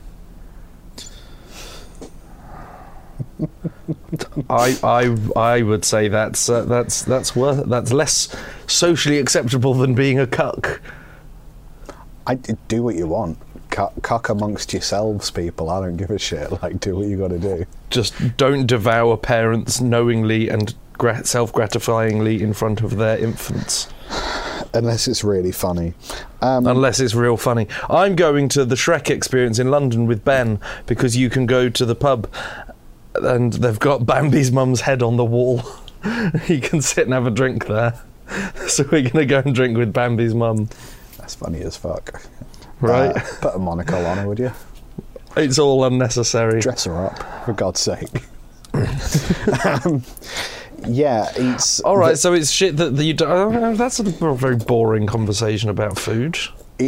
I, 4.49 4.77
I, 4.83 5.17
I 5.39 5.61
would 5.61 5.85
say 5.85 6.07
that's 6.07 6.49
uh, 6.49 6.63
that's 6.65 7.03
that's 7.03 7.35
worth 7.35 7.65
that's 7.67 7.91
less 7.91 8.35
socially 8.67 9.19
acceptable 9.19 9.73
than 9.73 9.95
being 9.95 10.19
a 10.19 10.27
cuck. 10.27 10.81
I 12.25 12.35
do 12.35 12.83
what 12.83 12.95
you 12.95 13.07
want. 13.07 13.37
Cuck, 13.69 13.93
cuck 14.01 14.29
amongst 14.29 14.71
yourselves, 14.71 15.31
people. 15.31 15.69
I 15.69 15.81
don't 15.81 15.97
give 15.97 16.11
a 16.11 16.19
shit. 16.19 16.51
Like, 16.61 16.79
do 16.79 16.95
what 16.95 17.07
you 17.07 17.17
got 17.17 17.29
to 17.29 17.39
do. 17.39 17.65
Just 17.89 18.13
don't 18.37 18.65
devour 18.65 19.17
parents 19.17 19.81
knowingly 19.81 20.47
and 20.47 20.73
gra- 20.93 21.25
self-gratifyingly 21.25 22.39
in 22.39 22.53
front 22.53 22.81
of 22.81 22.97
their 22.97 23.17
infants. 23.17 23.89
Unless 24.73 25.07
it's 25.07 25.23
really 25.23 25.51
funny. 25.51 25.93
Um, 26.41 26.65
unless 26.65 26.99
it's 26.99 27.13
real 27.13 27.37
funny. 27.37 27.67
I'm 27.89 28.15
going 28.15 28.47
to 28.49 28.65
the 28.65 28.75
Shrek 28.75 29.09
experience 29.09 29.59
in 29.59 29.69
London 29.69 30.07
with 30.07 30.23
Ben 30.23 30.59
because 30.85 31.17
you 31.17 31.29
can 31.29 31.45
go 31.45 31.69
to 31.69 31.85
the 31.85 31.95
pub 31.95 32.27
and 33.15 33.53
they've 33.53 33.79
got 33.79 34.05
Bambi's 34.05 34.51
mum's 34.51 34.81
head 34.81 35.03
on 35.03 35.17
the 35.17 35.25
wall. 35.25 35.61
he 36.43 36.59
can 36.59 36.81
sit 36.81 37.05
and 37.05 37.13
have 37.13 37.27
a 37.27 37.31
drink 37.31 37.67
there. 37.67 37.99
So 38.67 38.83
we're 38.83 39.01
going 39.01 39.11
to 39.11 39.25
go 39.25 39.39
and 39.45 39.53
drink 39.53 39.77
with 39.77 39.93
Bambi's 39.93 40.33
mum. 40.33 40.69
that's 41.19 41.35
funny 41.35 41.61
as 41.61 41.75
fuck. 41.75 42.25
Right. 42.81 43.15
Uh, 43.15 43.19
put 43.41 43.55
a 43.55 43.59
monocle 43.59 44.03
on 44.05 44.17
her, 44.17 44.27
would 44.27 44.39
you? 44.39 44.51
It's 45.37 45.59
all 45.59 45.83
unnecessary. 45.83 46.59
dress 46.61 46.85
her 46.85 47.05
up 47.05 47.45
for 47.45 47.53
God's 47.53 47.81
sake. 47.81 48.09
um, 49.65 50.03
yeah, 50.87 51.31
it's 51.35 51.79
All 51.81 51.97
right, 51.97 52.17
so 52.17 52.33
it's 52.33 52.49
shit 52.49 52.77
that, 52.77 52.95
that 52.95 53.03
you 53.03 53.13
do. 53.13 53.25
Oh, 53.25 53.75
that's 53.75 53.99
a 53.99 54.03
very 54.03 54.55
boring 54.55 55.05
conversation 55.05 55.69
about 55.69 55.99
food. 55.99 56.37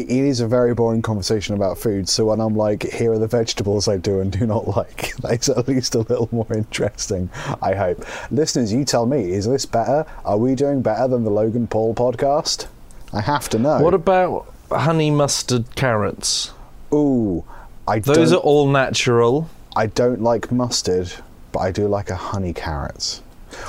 It, 0.01 0.09
is 0.09 0.39
a 0.39 0.47
very 0.47 0.73
boring 0.73 1.01
conversation 1.01 1.55
about 1.55 1.77
food. 1.77 2.09
So 2.09 2.25
when 2.25 2.39
I'm 2.39 2.55
like, 2.55 2.83
here 2.83 3.13
are 3.13 3.19
the 3.19 3.27
vegetables 3.27 3.87
I 3.87 3.97
do 3.97 4.19
and 4.19 4.31
do 4.31 4.45
not 4.45 4.67
like, 4.75 5.15
that's 5.21 5.49
at 5.49 5.67
least 5.67 5.95
a 5.95 5.99
little 5.99 6.29
more 6.31 6.47
interesting. 6.53 7.29
I 7.61 7.73
hope, 7.73 8.05
listeners, 8.31 8.73
you 8.73 8.85
tell 8.85 9.05
me, 9.05 9.31
is 9.31 9.45
this 9.45 9.65
better? 9.65 10.05
Are 10.23 10.37
we 10.37 10.55
doing 10.55 10.81
better 10.81 11.07
than 11.07 11.23
the 11.23 11.31
Logan 11.31 11.67
Paul 11.67 11.93
podcast? 11.95 12.67
I 13.13 13.21
have 13.21 13.49
to 13.49 13.59
know. 13.59 13.79
What 13.79 13.93
about 13.93 14.53
honey 14.71 15.11
mustard 15.11 15.75
carrots? 15.75 16.51
Ooh, 16.93 17.43
I 17.87 17.99
Those 17.99 18.33
are 18.33 18.37
all 18.37 18.67
natural. 18.67 19.49
I 19.75 19.87
don't 19.87 20.21
like 20.21 20.51
mustard, 20.51 21.11
but 21.51 21.59
I 21.59 21.71
do 21.71 21.87
like 21.87 22.09
a 22.09 22.15
honey 22.15 22.53
carrot. 22.53 23.21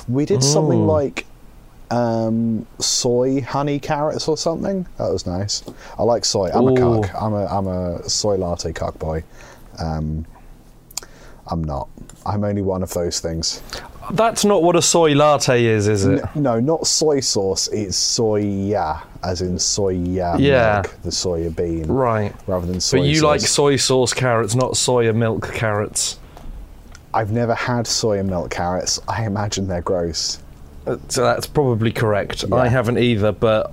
We 0.09 0.25
did 0.25 0.43
something 0.43 0.81
mm. 0.81 0.87
like 0.87 1.27
um, 1.91 2.67
soy 2.79 3.41
honey 3.43 3.79
carrots 3.79 4.29
or 4.29 4.37
something. 4.37 4.87
That 4.99 5.11
was 5.13 5.27
nice. 5.27 5.63
I 5.99 6.03
like 6.03 6.25
soy. 6.25 6.51
I'm 6.53 6.67
a 6.69 6.73
Ooh. 6.73 7.01
cock. 7.03 7.15
I'm 7.23 7.33
a 7.35 7.47
I'm 7.47 7.67
a 7.67 8.09
soy 8.09 8.37
latte 8.37 8.73
cock 8.73 8.99
boy. 8.99 9.23
Um, 9.79 10.27
I'm 11.49 11.63
not. 11.63 11.89
I'm 12.25 12.43
only 12.43 12.63
one 12.63 12.83
of 12.83 12.93
those 12.93 13.21
things. 13.21 13.63
That's 14.13 14.45
not 14.45 14.63
what 14.63 14.75
a 14.77 14.83
soy 14.83 15.15
latte 15.15 15.65
is, 15.65 15.87
is 15.89 16.05
it? 16.07 16.23
N- 16.35 16.43
no, 16.43 16.61
not 16.61 16.87
soy 16.87 17.21
sauce. 17.21 17.69
It's 17.69 17.97
soya, 17.99 19.03
as 19.23 19.43
in 19.43 19.55
soya 19.57 20.39
Yeah. 20.39 20.83
milk, 20.83 20.97
the 21.03 21.11
soya 21.11 21.55
bean, 21.55 21.87
Right. 21.87 22.35
rather 22.49 22.67
than 22.67 22.81
soy 22.81 22.99
But 22.99 23.07
you 23.09 23.17
sauce. 23.17 23.23
like 23.25 23.41
soy 23.43 23.77
sauce 23.77 24.13
carrots, 24.13 24.55
not 24.55 24.73
soya 24.73 25.15
milk 25.15 25.53
carrots. 25.55 26.19
I've 27.15 27.33
never 27.33 27.55
had 27.55 27.87
soya 27.87 28.25
milk 28.25 28.51
carrots. 28.51 29.01
I 29.09 29.25
imagine 29.25 29.67
they're 29.69 29.83
gross. 29.83 30.39
So 31.09 31.23
that's 31.23 31.47
probably 31.47 31.91
correct. 31.93 32.45
I 32.53 32.69
haven't 32.69 32.99
either, 32.99 33.33
but 33.33 33.73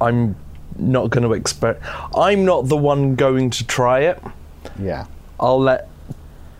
I'm 0.00 0.34
not 0.78 1.10
going 1.10 1.24
to 1.24 1.32
expect. 1.32 1.82
I'm 2.16 2.44
not 2.44 2.68
the 2.68 2.76
one 2.76 3.14
going 3.14 3.50
to 3.50 3.66
try 3.66 4.00
it. 4.00 4.22
Yeah. 4.80 5.06
I'll 5.38 5.60
let 5.60 5.88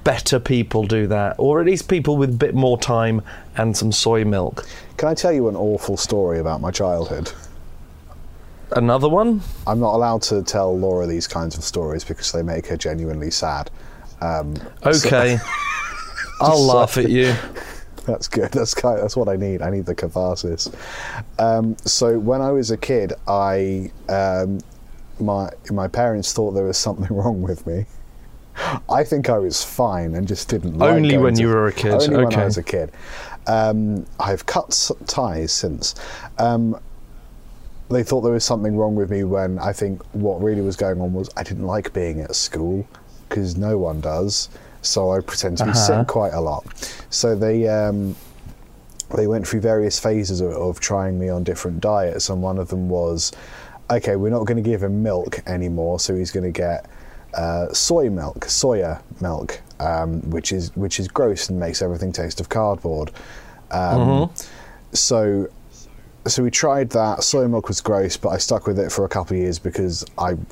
better 0.04 0.38
people 0.38 0.84
do 0.86 1.06
that, 1.08 1.36
or 1.38 1.60
at 1.60 1.66
least 1.66 1.88
people 1.88 2.16
with 2.16 2.30
a 2.30 2.36
bit 2.36 2.54
more 2.54 2.78
time 2.78 3.22
and 3.56 3.76
some 3.76 3.90
soy 3.90 4.24
milk. 4.24 4.66
Can 4.98 5.08
I 5.08 5.14
tell 5.14 5.32
you 5.32 5.48
an 5.48 5.56
awful 5.56 5.96
story 5.96 6.38
about 6.38 6.60
my 6.60 6.70
childhood? 6.70 7.32
Another 8.72 9.08
one? 9.08 9.40
I'm 9.66 9.80
not 9.80 9.94
allowed 9.94 10.22
to 10.22 10.42
tell 10.42 10.76
Laura 10.78 11.06
these 11.06 11.26
kinds 11.26 11.56
of 11.56 11.64
stories 11.64 12.04
because 12.04 12.32
they 12.32 12.42
make 12.42 12.66
her 12.66 12.76
genuinely 12.76 13.30
sad. 13.30 13.70
Um, 14.20 14.56
so- 14.92 15.08
Okay. 15.08 15.38
I'll 16.40 16.60
laugh 16.66 16.98
at 16.98 17.08
you. 17.08 17.34
That's 18.06 18.28
good. 18.28 18.50
That's 18.52 18.74
kind. 18.74 18.98
That's 19.00 19.16
what 19.16 19.28
I 19.28 19.36
need. 19.36 19.62
I 19.62 19.70
need 19.70 19.86
the 19.86 19.94
catharsis. 19.94 20.70
Um, 21.38 21.76
so 21.84 22.18
when 22.18 22.40
I 22.40 22.50
was 22.52 22.70
a 22.70 22.76
kid, 22.76 23.12
I 23.26 23.90
um, 24.08 24.60
my 25.20 25.50
my 25.70 25.88
parents 25.88 26.32
thought 26.32 26.52
there 26.52 26.64
was 26.64 26.78
something 26.78 27.08
wrong 27.16 27.42
with 27.42 27.66
me. 27.66 27.86
I 28.88 29.04
think 29.04 29.28
I 29.28 29.38
was 29.38 29.62
fine 29.62 30.14
and 30.14 30.26
just 30.26 30.48
didn't. 30.48 30.78
Like 30.78 30.88
it. 30.88 30.96
Only 30.96 31.18
when 31.18 31.34
to- 31.34 31.42
you 31.42 31.48
were 31.48 31.66
a 31.66 31.72
kid, 31.72 31.92
Only 31.92 32.24
when. 32.24 32.34
I 32.34 32.44
was 32.44 32.56
a 32.56 32.62
kid. 32.62 32.90
Um, 33.46 34.06
I've 34.18 34.46
cut 34.46 34.90
ties 35.06 35.52
since. 35.52 35.94
Um, 36.38 36.80
they 37.90 38.02
thought 38.02 38.22
there 38.22 38.32
was 38.32 38.44
something 38.44 38.76
wrong 38.76 38.96
with 38.96 39.10
me 39.10 39.22
when 39.22 39.58
I 39.60 39.72
think 39.72 40.02
what 40.12 40.42
really 40.42 40.62
was 40.62 40.74
going 40.74 41.00
on 41.00 41.12
was 41.12 41.30
I 41.36 41.42
didn't 41.44 41.66
like 41.66 41.92
being 41.92 42.20
at 42.20 42.34
school 42.34 42.86
because 43.28 43.56
no 43.56 43.78
one 43.78 44.00
does. 44.00 44.48
So 44.86 45.10
I 45.12 45.20
pretend 45.20 45.58
to 45.58 45.64
be 45.64 45.70
Uh-huh. 45.70 45.98
sick 45.98 46.06
quite 46.06 46.32
a 46.32 46.40
lot. 46.40 46.64
So 47.10 47.34
they 47.34 47.68
um, 47.68 48.16
they 49.16 49.26
went 49.26 49.46
through 49.46 49.60
various 49.60 49.98
phases 49.98 50.40
of, 50.40 50.52
of 50.52 50.80
trying 50.80 51.18
me 51.18 51.28
on 51.28 51.44
different 51.44 51.80
diets, 51.80 52.28
and 52.28 52.42
one 52.42 52.58
of 52.58 52.68
them 52.68 52.88
was, 52.88 53.32
okay, 53.90 54.16
we're 54.16 54.30
not 54.30 54.44
going 54.46 54.56
to 54.62 54.68
give 54.70 54.82
him 54.82 55.02
milk 55.02 55.40
anymore, 55.46 56.00
so 56.00 56.14
he's 56.14 56.30
going 56.32 56.44
to 56.52 56.58
get 56.58 56.86
uh, 57.34 57.72
soy 57.72 58.10
milk, 58.10 58.46
soya 58.46 59.00
milk, 59.20 59.60
um, 59.80 60.20
which 60.30 60.52
is 60.52 60.74
which 60.76 60.98
is 60.98 61.06
gross 61.08 61.48
and 61.50 61.60
makes 61.60 61.82
everything 61.82 62.12
taste 62.12 62.40
of 62.40 62.48
cardboard. 62.48 63.10
Um, 63.70 64.30
So. 64.92 65.48
So 66.28 66.42
we 66.42 66.50
tried 66.50 66.90
that. 66.90 67.22
Soy 67.22 67.46
milk 67.46 67.68
was 67.68 67.80
gross, 67.80 68.16
but 68.16 68.30
I 68.30 68.38
stuck 68.38 68.66
with 68.66 68.80
it 68.80 68.90
for 68.90 69.04
a 69.04 69.08
couple 69.08 69.36
of 69.36 69.40
years 69.44 69.60
because 69.60 70.04
I'm 70.18 70.44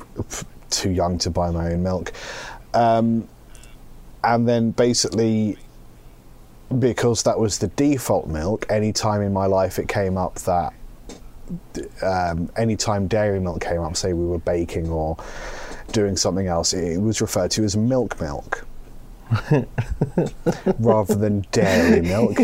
too 0.69 0.89
young 0.89 1.17
to 1.17 1.29
buy 1.29 1.51
my 1.51 1.73
own 1.73 1.83
milk. 1.83 2.13
Um, 2.73 3.27
and 4.25 4.47
then 4.47 4.71
basically 4.71 5.57
because 6.79 7.23
that 7.23 7.39
was 7.39 7.59
the 7.59 7.67
default 7.67 8.27
milk 8.27 8.65
any 8.69 8.91
time 8.91 9.21
in 9.21 9.31
my 9.31 9.45
life 9.45 9.77
it 9.79 9.87
came 9.87 10.17
up 10.17 10.35
that 10.39 10.73
um, 12.01 12.49
any 12.57 12.75
time 12.75 13.07
dairy 13.07 13.39
milk 13.39 13.61
came 13.61 13.79
up 13.81 13.95
say 13.95 14.13
we 14.13 14.25
were 14.25 14.39
baking 14.39 14.89
or 14.89 15.15
doing 15.91 16.17
something 16.17 16.47
else 16.47 16.73
it 16.73 16.99
was 16.99 17.21
referred 17.21 17.51
to 17.51 17.63
as 17.63 17.77
milk 17.77 18.19
milk 18.19 18.65
rather 20.79 21.15
than 21.15 21.41
dairy 21.51 22.01
milk 22.01 22.37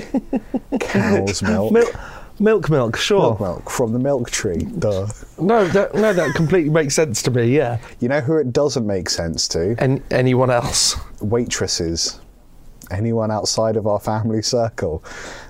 cow's 0.80 1.42
milk 1.42 1.72
Milk, 1.72 1.96
milk, 2.40 2.70
milk. 2.70 2.98
Sure. 2.98 3.20
milk 3.22 3.40
milk 3.40 3.70
from 3.70 3.92
the 3.94 4.00
milk 4.00 4.30
tree 4.30 4.64
duh 4.80 5.08
No, 5.40 5.68
that, 5.70 5.94
no, 5.96 6.14
that 6.14 6.34
completely 6.36 6.70
makes 6.72 6.96
sense 6.96 7.22
to 7.24 7.32
me. 7.32 7.56
Yeah. 7.56 7.80
you 8.00 8.08
know 8.08 8.20
who 8.20 8.38
it 8.38 8.52
doesn't 8.54 8.86
make 8.86 9.10
sense 9.10 9.48
to 9.50 9.76
And 9.80 10.02
anyone 10.12 10.50
else? 10.52 10.96
Waitresses, 11.22 12.20
anyone 12.90 13.32
outside 13.32 13.76
of 13.78 13.88
our 13.88 14.00
family 14.00 14.42
circle. 14.58 15.04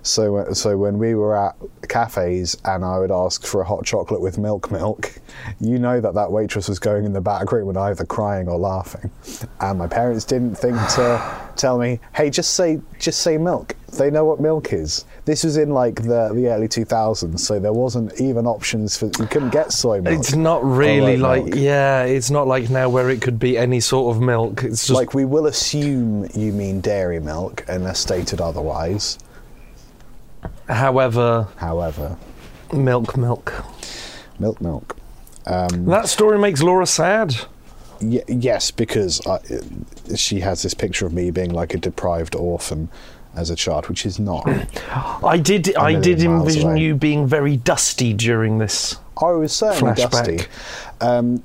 So, 0.04 0.38
uh, 0.38 0.54
so 0.54 0.78
when 0.78 0.98
we 0.98 1.16
were 1.16 1.36
at 1.36 1.56
cafes 1.90 2.56
and 2.66 2.86
I 2.86 3.00
would 3.00 3.12
ask 3.12 3.46
for 3.46 3.62
a 3.62 3.66
hot 3.66 3.86
chocolate 3.86 4.22
with 4.22 4.38
milk, 4.38 4.72
milk, 4.72 5.14
you 5.60 5.80
know 5.80 6.00
that 6.02 6.14
that 6.14 6.32
waitress 6.32 6.70
was 6.70 6.80
going 6.80 7.06
in 7.06 7.14
the 7.14 7.22
back 7.22 7.52
room 7.52 7.70
and 7.70 7.78
either 7.78 8.06
crying 8.06 8.48
or 8.48 8.58
laughing. 8.58 9.12
And 9.60 9.80
my 9.80 9.88
parents 9.88 10.26
didn't 10.26 10.56
think 10.56 10.76
to 10.96 11.50
tell 11.56 11.78
me, 11.78 12.00
"Hey, 12.14 12.30
just 12.30 12.54
say, 12.54 12.82
just 13.00 13.22
say 13.22 13.38
milk." 13.38 13.76
They 13.98 14.10
know 14.10 14.24
what 14.26 14.40
milk 14.40 14.72
is. 14.74 15.06
This 15.26 15.44
was 15.44 15.58
in 15.58 15.72
like 15.72 15.96
the 16.04 16.32
the 16.34 16.48
early 16.48 16.68
2000s, 16.68 17.40
so 17.40 17.60
there 17.60 17.74
wasn't 17.74 18.20
even 18.22 18.48
options 18.48 18.98
for 18.98 19.06
you 19.20 19.28
couldn't 19.28 19.50
get 19.52 19.72
soy 19.74 20.02
milk. 20.02 20.18
It's 20.20 20.34
not 20.36 20.64
really 20.64 21.18
like 21.18 21.44
milk. 21.46 21.56
yeah. 21.58 22.04
It's 22.04 22.32
not 22.32 22.48
like 22.48 22.70
now 22.70 22.88
where 22.90 23.10
it 23.10 23.22
could 23.22 23.38
be 23.38 23.58
any 23.58 23.80
sort 23.82 24.16
of 24.16 24.22
milk. 24.22 24.64
It's 24.64 24.88
just 24.88 24.98
like 24.98 25.14
we 25.14 25.26
will 25.26 25.46
assume 25.46 26.28
you 26.34 26.54
mean 26.54 26.80
dairy 26.82 27.20
milk 27.20 27.66
unless 27.68 28.00
stated 28.00 28.40
otherwise. 28.40 29.18
however 30.68 31.48
However, 31.58 32.18
milk, 32.74 33.18
milk. 33.18 33.54
milk, 34.40 34.62
milk. 34.62 34.98
Um, 35.46 35.86
that 35.86 36.08
story 36.08 36.38
makes 36.40 36.62
Laura 36.62 36.86
sad. 36.86 37.36
Y- 38.02 38.24
yes, 38.28 38.72
because 38.72 39.26
I, 39.28 39.40
she 40.16 40.40
has 40.40 40.62
this 40.64 40.74
picture 40.74 41.06
of 41.06 41.14
me 41.14 41.30
being 41.32 41.52
like 41.52 41.74
a 41.74 41.78
deprived 41.78 42.36
orphan 42.36 42.90
as 43.36 43.50
a 43.50 43.56
child, 43.56 43.88
which 43.88 44.06
is 44.06 44.20
not. 44.20 44.48
I 45.24 45.38
did. 45.38 45.76
I 45.76 46.00
did 46.00 46.22
envision 46.22 46.72
away. 46.72 46.82
you 46.82 46.96
being 46.96 47.28
very 47.28 47.58
dusty 47.58 48.14
during 48.14 48.58
this. 48.58 48.98
I 49.22 49.32
was 49.32 49.54
certainly 49.54 49.94
Flashback. 49.94 50.12
dusty. 50.12 50.40
Um, 51.00 51.44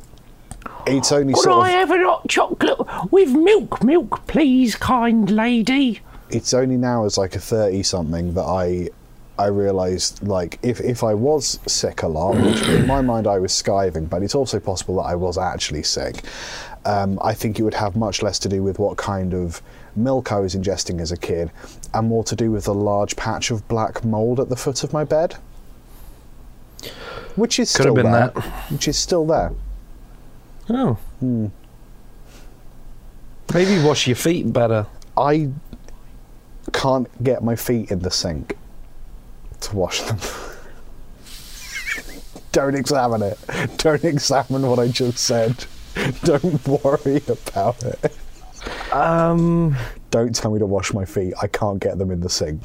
it's 0.87 1.13
only 1.13 1.33
Could 1.35 1.43
sort 1.43 1.65
I 1.67 1.71
of. 1.71 1.89
have 1.89 2.01
a 2.01 2.05
hot 2.05 2.29
chocolate 2.29 3.13
with 3.13 3.31
milk, 3.31 3.83
milk, 3.83 4.27
please, 4.27 4.75
kind 4.77 5.31
lady? 5.31 6.01
It's 6.31 6.55
only 6.55 6.77
now 6.77 7.05
as 7.05 7.17
like 7.19 7.37
a 7.37 7.41
thirty 7.41 7.83
something 7.83 8.35
that 8.35 8.45
I. 8.45 8.91
I 9.39 9.49
realised, 9.49 10.27
like, 10.27 10.59
if, 10.63 10.81
if 10.81 11.05
I 11.05 11.13
was 11.13 11.61
sick 11.67 12.03
a 12.03 12.09
lot, 12.09 12.37
which 12.37 12.67
in 12.69 12.87
my 12.87 13.03
mind 13.03 13.27
I 13.27 13.39
was 13.39 13.53
skiving, 13.53 14.09
but 14.09 14.23
it's 14.23 14.35
also 14.35 14.59
possible 14.59 14.97
that 14.97 15.03
I 15.03 15.15
was 15.15 15.37
actually 15.37 15.83
sick, 15.83 16.25
um, 16.87 17.19
I 17.23 17.35
think 17.35 17.59
it 17.61 17.63
would 17.63 17.75
have 17.75 17.97
much 17.97 18.23
less 18.23 18.39
to 18.39 18.49
do 18.49 18.63
with 18.63 18.79
what 18.79 18.97
kind 18.97 19.35
of 19.35 19.61
milk 19.97 20.33
I 20.33 20.41
was 20.41 20.55
ingesting 20.55 21.01
as 21.01 21.13
a 21.13 21.17
kid 21.17 21.51
and 21.95 22.09
more 22.09 22.25
to 22.25 22.37
do 22.37 22.51
with 22.51 22.65
the 22.65 22.75
large 22.75 23.17
patch 23.17 23.51
of 23.51 23.67
black 23.69 24.05
mould 24.05 24.41
at 24.41 24.49
the 24.49 24.57
foot 24.57 24.85
of 24.85 24.93
my 24.93 25.05
bed. 25.05 25.37
Which 27.37 27.59
is 27.59 27.71
Could 27.75 27.83
still 27.83 27.97
have 27.97 28.05
been 28.05 28.13
there. 28.13 28.29
that. 28.29 28.71
Which 28.73 28.89
is 28.89 28.97
still 28.97 29.27
there. 29.27 29.53
Oh. 30.71 30.95
Hmm. 31.21 31.47
Maybe 33.55 33.83
wash 33.83 34.07
your 34.07 34.17
feet 34.17 34.53
better. 34.53 34.87
I 35.17 35.51
can't 36.73 37.09
get 37.23 37.43
my 37.45 37.55
feet 37.57 37.91
in 37.91 38.01
the 38.01 38.11
sink 38.11 38.57
to 39.61 39.77
wash 39.77 40.03
them. 40.03 40.19
Don't 42.53 42.75
examine 42.75 43.23
it. 43.23 43.39
Don't 43.77 44.03
examine 44.05 44.63
what 44.63 44.79
I 44.79 44.89
just 44.89 45.19
said. 45.19 45.67
Don't 46.25 46.67
worry 46.67 47.23
about 47.29 47.83
it. 47.85 48.17
Um, 48.97 49.77
Don't 50.11 50.35
tell 50.35 50.51
me 50.51 50.59
to 50.59 50.67
wash 50.67 50.93
my 50.93 51.05
feet. 51.05 51.35
I 51.43 51.47
can't 51.47 51.81
get 51.81 51.99
them 51.99 52.11
in 52.11 52.21
the 52.21 52.31
sink. 52.31 52.63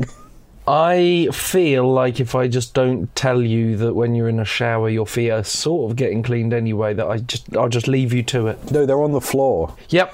I 0.68 1.28
feel 1.34 1.92
like 1.92 2.20
if 2.20 2.36
I 2.36 2.48
just 2.48 2.74
don't 2.74 3.14
tell 3.16 3.42
you 3.42 3.76
that 3.78 3.94
when 3.96 4.14
you're 4.16 4.30
in 4.30 4.40
a 4.40 4.46
shower 4.46 4.90
your 4.90 5.08
feet 5.08 5.32
are 5.32 5.44
sort 5.44 5.90
of 5.90 5.98
getting 5.98 6.22
cleaned 6.24 6.54
anyway, 6.54 6.94
that 6.94 7.08
I 7.08 7.18
just 7.18 7.56
I'll 7.58 7.68
just 7.68 7.88
leave 7.88 8.14
you 8.14 8.24
to 8.24 8.48
it. 8.48 8.72
No, 8.72 8.86
they're 8.86 9.02
on 9.02 9.12
the 9.12 9.22
floor. 9.22 9.76
Yep. 9.90 10.14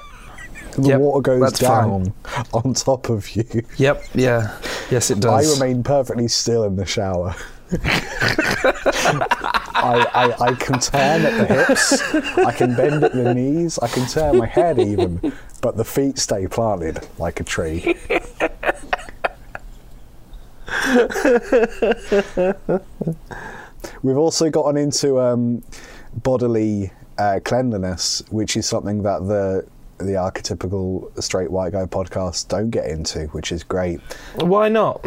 The 0.72 0.88
Yep, 0.88 1.00
water 1.00 1.20
goes 1.22 1.40
that's 1.40 1.58
down 1.58 2.12
on 2.52 2.74
top 2.74 3.08
of 3.10 3.28
you. 3.36 3.44
Yep. 3.76 4.04
Yeah. 4.14 4.58
Yes, 4.90 5.10
it 5.10 5.20
does. 5.20 5.58
I 5.58 5.64
remain 5.64 5.82
perfectly 5.82 6.28
still 6.28 6.64
in 6.64 6.76
the 6.76 6.86
shower. 6.86 7.34
I, 9.74 10.06
I, 10.14 10.46
I 10.48 10.54
can 10.54 10.78
turn 10.80 11.22
at 11.24 11.48
the 11.48 11.54
hips, 11.54 12.38
I 12.38 12.52
can 12.52 12.74
bend 12.74 13.04
at 13.04 13.12
the 13.12 13.34
knees, 13.34 13.78
I 13.78 13.88
can 13.88 14.06
turn 14.06 14.38
my 14.38 14.46
head 14.46 14.78
even, 14.78 15.32
but 15.60 15.76
the 15.76 15.84
feet 15.84 16.18
stay 16.18 16.46
planted 16.46 17.06
like 17.18 17.40
a 17.40 17.44
tree. 17.44 17.96
We've 24.02 24.16
also 24.16 24.50
gotten 24.50 24.76
into 24.76 25.20
um, 25.20 25.62
bodily 26.22 26.92
uh, 27.18 27.40
cleanliness, 27.44 28.22
which 28.30 28.56
is 28.56 28.66
something 28.66 29.02
that 29.02 29.20
the 29.26 29.66
the 29.98 30.12
archetypical 30.12 31.10
straight 31.20 31.50
white 31.50 31.72
guy 31.72 31.84
podcast 31.84 32.46
don't 32.46 32.70
get 32.70 32.88
into, 32.88 33.26
which 33.28 33.50
is 33.50 33.64
great. 33.64 34.00
Why 34.36 34.68
not? 34.68 35.04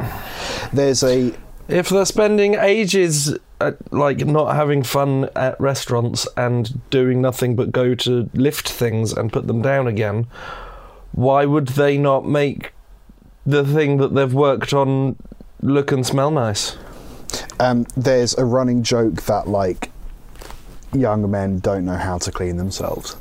There's 0.74 1.02
a 1.04 1.34
If 1.72 1.90
they're 1.90 2.06
spending 2.06 2.56
ages 2.56 3.38
at, 3.60 3.94
like 3.94 4.26
not 4.26 4.56
having 4.56 4.84
fun 4.84 5.30
at 5.36 5.60
restaurants 5.60 6.28
and 6.36 6.82
doing 6.90 7.22
nothing 7.22 7.56
but 7.56 7.72
go 7.72 7.96
to 7.96 8.30
lift 8.34 8.70
things 8.70 9.14
and 9.14 9.32
put 9.32 9.48
them 9.48 9.62
down 9.62 9.88
again, 9.88 10.28
why 11.14 11.46
would 11.46 11.70
they 11.70 11.98
not 11.98 12.26
make 12.28 12.74
the 13.46 13.64
thing 13.64 13.98
that 13.98 14.14
they've 14.14 14.34
worked 14.34 14.74
on 14.74 15.16
look 15.62 15.92
and 15.92 16.06
smell 16.06 16.32
nice? 16.32 16.78
Um, 17.60 17.86
there's 17.96 18.38
a 18.38 18.46
running 18.46 18.84
joke 18.84 19.24
that 19.24 19.48
like 19.48 19.92
young 20.94 21.30
men 21.30 21.60
don't 21.60 21.86
know 21.86 21.98
how 21.98 22.18
to 22.18 22.32
clean 22.32 22.58
themselves. 22.58 23.16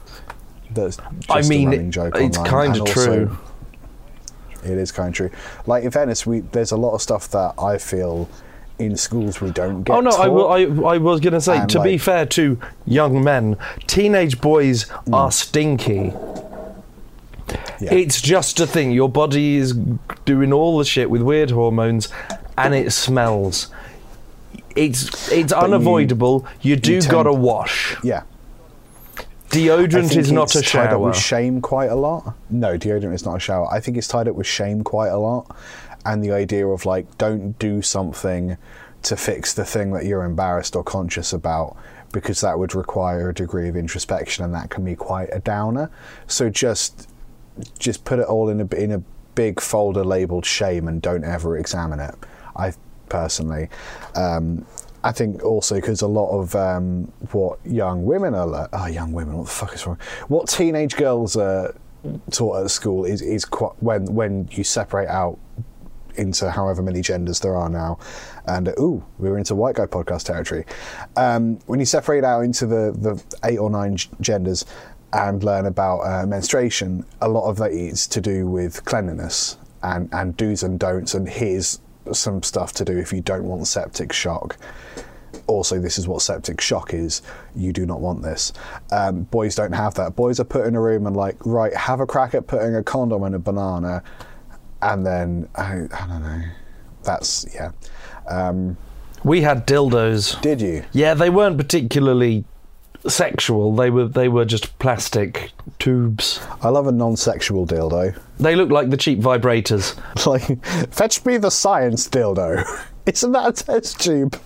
That's 0.71 0.97
just 0.97 1.31
I 1.31 1.43
mean, 1.49 1.69
a 1.69 1.71
running 1.71 1.91
joke 1.91 2.15
it's 2.17 2.37
And 2.39 2.81
also, 2.81 3.27
true. 3.27 3.39
It 4.65 4.79
is 4.79 4.93
kind 4.93 5.09
of 5.09 5.15
true. 5.15 5.31
Like 5.67 5.85
in 5.85 5.91
fairness, 5.91 6.27
we 6.27 6.41
there's 6.41 6.73
a 6.73 6.77
lot 6.77 6.95
of 6.95 7.03
stuff 7.03 7.29
that 7.31 7.55
I 7.59 7.79
feel 7.79 8.29
in 8.79 8.97
schools 8.97 9.41
we 9.41 9.51
don't 9.51 9.83
get. 9.83 9.95
Oh 9.95 10.01
no, 10.01 10.11
I, 10.11 10.29
will- 10.29 10.49
I, 10.49 10.95
I 10.95 10.99
was 10.99 11.21
going 11.21 11.35
to 11.35 11.41
say, 11.41 11.59
And, 11.59 11.71
to 11.71 11.83
be 11.83 11.99
fair 11.99 12.25
to 12.27 12.59
young 12.87 13.23
men, 13.23 13.57
teenage 13.87 14.41
boys 14.41 14.85
Hmm. 14.85 15.15
are 15.15 15.31
stinky. 15.33 16.13
Yeah. 17.81 17.95
It's 17.95 18.21
just 18.21 18.61
a 18.61 18.67
thing. 18.67 18.91
Your 18.93 19.09
body 19.09 19.57
is 19.57 19.73
doing 20.25 20.53
all 20.53 20.79
the 20.79 20.85
shit 20.85 21.11
with 21.11 21.23
weird 21.23 21.51
hormones, 21.51 22.09
and 22.57 22.75
it 22.75 22.93
smells. 22.93 23.69
It's 24.77 25.31
it's 25.33 25.53
you- 25.53 25.59
unavoidable. 25.59 26.47
You, 26.61 26.77
do 26.77 27.01
tend- 27.01 27.11
gotta 27.11 27.33
wash. 27.33 27.97
yeah. 28.05 28.23
Deodorant 29.51 30.17
is 30.17 30.31
not 30.31 30.55
a 30.55 30.59
it's 30.59 30.71
tied 30.71 30.87
up 30.87 30.91
shower. 30.91 30.99
with 30.99 31.17
shame 31.17 31.61
quite 31.61 31.91
a 31.91 31.97
lot. 31.97 32.35
No, 32.49 32.79
deodorant 32.79 33.15
is 33.15 33.25
not 33.25 33.37
a 33.37 33.41
shower. 33.41 33.69
I 33.71 33.81
think 33.81 33.97
it's 33.97 34.09
tied 34.09 34.29
up 34.29 34.35
with 34.35 34.47
shame 34.47 34.83
quite 34.85 35.09
a 35.09 35.19
lot, 35.19 35.57
and 36.07 36.23
the 36.23 36.33
idea 36.33 36.67
of 36.67 36.87
like 36.87 37.19
don't 37.19 37.59
do 37.59 37.83
something 37.83 38.57
to 39.03 39.17
fix 39.17 39.55
the 39.55 39.65
thing 39.65 39.93
that 39.93 40.05
you're 40.05 40.25
embarrassed 40.25 40.77
or 40.77 40.85
conscious 40.85 41.33
about 41.33 41.77
because 42.13 42.41
that 42.41 42.59
would 42.59 42.75
require 42.75 43.31
a 43.31 43.35
degree 43.35 43.69
of 43.69 43.77
introspection 43.77 44.45
and 44.45 44.55
that 44.55 44.71
can 44.71 44.85
be 44.85 44.95
quite 44.95 45.29
a 45.33 45.41
downer. 45.41 45.91
So 46.27 46.51
just 46.51 47.09
just 47.79 48.05
put 48.05 48.19
it 48.19 48.27
all 48.27 48.49
in 48.49 48.61
a 48.61 48.75
in 48.75 48.93
a 48.93 49.03
big 49.35 49.61
folder 49.61 50.05
labeled 50.05 50.45
shame 50.45 50.89
and 50.89 51.01
don't 51.01 51.25
ever 51.25 51.57
examine 51.57 52.01
it. 52.01 52.15
I 52.57 52.73
personally, 53.09 53.69
um, 54.15 54.65
I 55.03 55.13
think 55.13 55.43
also 55.43 55.77
because 55.77 56.03
a 56.03 56.07
lot 56.07 56.31
of 56.31 56.55
um, 56.55 57.13
what 57.33 57.59
young 57.65 58.05
women 58.05 58.35
are 58.35 58.47
like, 58.47 58.69
oh 58.73 58.87
young 58.87 59.13
women, 59.13 59.39
what 59.39 59.47
the 59.47 59.53
fuck 59.53 59.75
is 59.75 59.87
wrong? 59.87 59.99
What 60.29 60.49
teenage 60.49 60.97
girls 60.97 61.37
are 61.37 61.75
taught 62.31 62.65
at 62.65 62.71
school 62.71 63.05
is 63.05 63.23
is 63.23 63.45
quite, 63.45 63.73
when 63.83 64.15
when 64.15 64.49
you 64.53 64.65
separate 64.65 65.09
out 65.09 65.39
into 66.17 66.51
however 66.51 66.83
many 66.83 67.01
genders 67.01 67.41
there 67.41 67.57
are 67.57 67.69
now. 67.69 67.99
And 68.47 68.69
uh, 68.69 68.73
ooh, 68.79 69.05
we 69.19 69.31
were 69.31 69.39
into 69.39 69.55
white 69.55 69.77
guy 69.77 69.87
podcast 69.87 70.25
territory. 70.25 70.65
Um, 71.17 71.59
when 71.67 71.81
you 71.81 71.87
separate 71.87 72.25
out 72.25 72.43
into 72.43 72.67
the, 72.67 72.93
the 72.99 73.23
eight 73.45 73.59
or 73.59 73.71
nine 73.71 73.97
g- 73.97 74.11
genders 74.21 74.65
and 75.13 75.43
learn 75.43 75.67
about 75.67 76.01
uh, 76.01 76.27
menstruation, 76.27 77.05
a 77.21 77.29
lot 77.29 77.49
of 77.49 77.57
that 77.59 77.73
is 77.73 78.07
to 78.09 78.21
do 78.21 78.47
with 78.47 78.85
cleanliness 78.85 79.57
and, 79.83 80.09
and 80.13 80.37
do's 80.37 80.63
and 80.63 80.79
don'ts. 80.79 81.15
And 81.15 81.29
here's 81.29 81.81
some 82.13 82.43
stuff 82.43 82.73
to 82.75 82.85
do 82.85 82.97
if 82.99 83.13
you 83.13 83.21
don't 83.21 83.45
want 83.45 83.67
septic 83.67 84.13
shock. 84.13 84.57
Also, 85.47 85.79
this 85.81 85.99
is 85.99 86.09
what 86.09 86.23
septic 86.23 86.61
shock 86.61 86.93
is. 86.95 87.23
You 87.55 87.73
do 87.73 87.87
not 87.87 88.01
want 88.01 88.23
this. 88.23 88.53
Um, 88.91 89.23
boys 89.25 89.55
don't 89.55 89.73
have 89.73 89.95
that. 89.95 90.17
Boys 90.17 90.41
are 90.41 90.45
put 90.45 90.67
in 90.67 90.75
a 90.75 90.81
room 90.81 91.07
and 91.07 91.17
like, 91.17 91.37
right, 91.45 91.75
have 91.75 92.01
a 92.01 92.07
crack 92.07 92.35
at 92.35 92.47
putting 92.47 92.75
a 92.75 92.83
condom 92.83 93.25
in 93.25 93.35
a 93.35 93.39
banana 93.39 94.03
and 94.83 95.05
then 95.07 95.49
I, 95.57 95.87
I 95.93 96.07
don't 96.07 96.23
know. 96.23 96.43
That's 97.03 97.47
yeah. 97.55 97.71
Um, 98.29 98.77
We 99.25 99.43
had 99.43 99.67
dildos. 99.67 100.41
did 100.41 100.61
you? 100.61 100.85
Yeah, 100.93 101.15
they 101.15 101.31
weren't 101.31 101.57
particularly 101.59 102.45
sexual. 103.07 103.75
They 103.75 103.91
were 103.91 104.07
they 104.09 104.29
were 104.29 104.45
just 104.45 104.79
plastic 104.79 105.53
tubes. 105.79 106.41
I 106.63 106.69
love 106.69 106.87
a 106.87 106.93
non-sexual 106.93 107.67
dildo. 107.67 108.19
They 108.39 108.55
look 108.57 108.71
like 108.71 108.91
the 108.91 108.97
cheap 108.97 109.19
vibrators. 109.21 109.97
Like, 110.27 110.65
fetch 110.93 111.25
me 111.25 111.37
the 111.39 111.51
science 111.51 112.09
dildo. 112.09 112.63
Isn't 113.07 113.33
that 113.33 113.49
a 113.49 113.53
test 113.65 114.01
tube? 114.01 114.39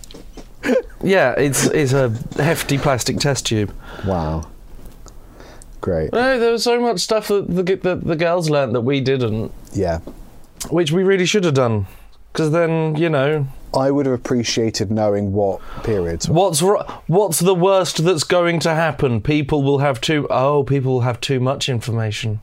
Yeah, 1.03 1.33
it's 1.37 1.65
it's 1.67 1.93
a 1.93 2.09
hefty 2.37 2.77
plastic 2.77 3.17
test 3.19 3.45
tube. 3.45 3.73
Wow. 4.05 4.47
Great. 5.81 6.11
No, 6.13 6.39
there 6.39 6.51
was 6.51 6.63
so 6.63 6.79
much 6.79 6.99
stuff 7.01 7.27
that 7.27 7.47
the 7.47 7.61
the, 7.63 7.95
the 7.97 8.15
girls 8.15 8.49
learnt 8.49 8.73
that 8.73 8.81
we 8.81 9.01
didn't, 9.01 9.51
Yeah. 9.73 9.99
which 10.69 10.91
we 10.91 11.03
really 11.03 11.25
should 11.27 11.43
have 11.43 11.53
done. 11.53 11.85
Because 12.33 12.51
then, 12.51 12.95
you 12.95 13.09
know, 13.09 13.47
I 13.75 13.91
would 13.91 14.05
have 14.05 14.15
appreciated 14.15 14.91
knowing 14.91 15.33
what 15.33 15.61
periods. 15.83 16.29
what's 16.29 16.61
what's 17.07 17.39
the 17.39 17.55
worst 17.55 18.03
that's 18.03 18.23
going 18.23 18.59
to 18.61 18.73
happen? 18.73 19.21
People 19.21 19.63
will 19.63 19.79
have 19.79 19.99
too 20.01 20.27
oh, 20.29 20.63
people 20.63 20.93
will 20.93 21.01
have 21.01 21.19
too 21.19 21.39
much 21.39 21.69
information. 21.69 22.39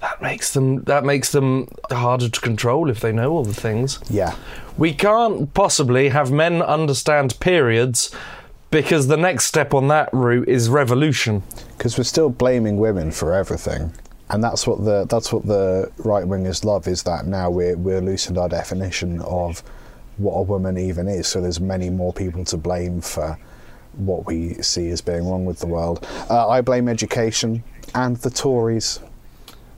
That 0.00 0.22
makes 0.22 0.52
them 0.52 0.84
that 0.84 1.04
makes 1.04 1.32
them 1.32 1.68
harder 1.90 2.28
to 2.28 2.40
control 2.40 2.88
if 2.90 3.00
they 3.00 3.12
know 3.12 3.32
all 3.32 3.44
the 3.44 3.54
things. 3.54 3.98
Yeah. 4.08 4.36
We 4.76 4.92
can't 4.94 5.52
possibly 5.54 6.10
have 6.10 6.30
men 6.30 6.62
understand 6.62 7.38
periods 7.40 8.14
because 8.70 9.08
the 9.08 9.16
next 9.16 9.46
step 9.46 9.74
on 9.74 9.88
that 9.88 10.08
route 10.12 10.48
is 10.48 10.68
revolution. 10.68 11.42
because 11.76 11.96
we're 11.96 12.04
still 12.04 12.30
blaming 12.30 12.76
women 12.76 13.10
for 13.10 13.32
everything, 13.32 13.92
and 14.30 14.44
that's 14.44 14.66
what 14.66 14.84
the 14.84 15.06
that's 15.06 15.32
what 15.32 15.46
the 15.46 15.90
right 15.98 16.24
wingers 16.24 16.64
love 16.64 16.86
is 16.86 17.02
that 17.04 17.26
now 17.26 17.50
we're 17.50 17.76
we're 17.76 18.00
loosened 18.00 18.38
our 18.38 18.48
definition 18.48 19.20
of 19.22 19.62
what 20.18 20.34
a 20.34 20.42
woman 20.42 20.76
even 20.78 21.08
is. 21.08 21.26
So 21.26 21.40
there's 21.40 21.60
many 21.60 21.90
more 21.90 22.12
people 22.12 22.44
to 22.46 22.56
blame 22.56 23.00
for 23.00 23.38
what 23.96 24.26
we 24.26 24.54
see 24.54 24.90
as 24.90 25.00
being 25.00 25.28
wrong 25.28 25.44
with 25.44 25.58
the 25.60 25.66
world. 25.66 26.06
Uh, 26.30 26.48
I 26.48 26.60
blame 26.60 26.88
education 26.88 27.62
and 27.94 28.16
the 28.18 28.30
Tories. 28.30 29.00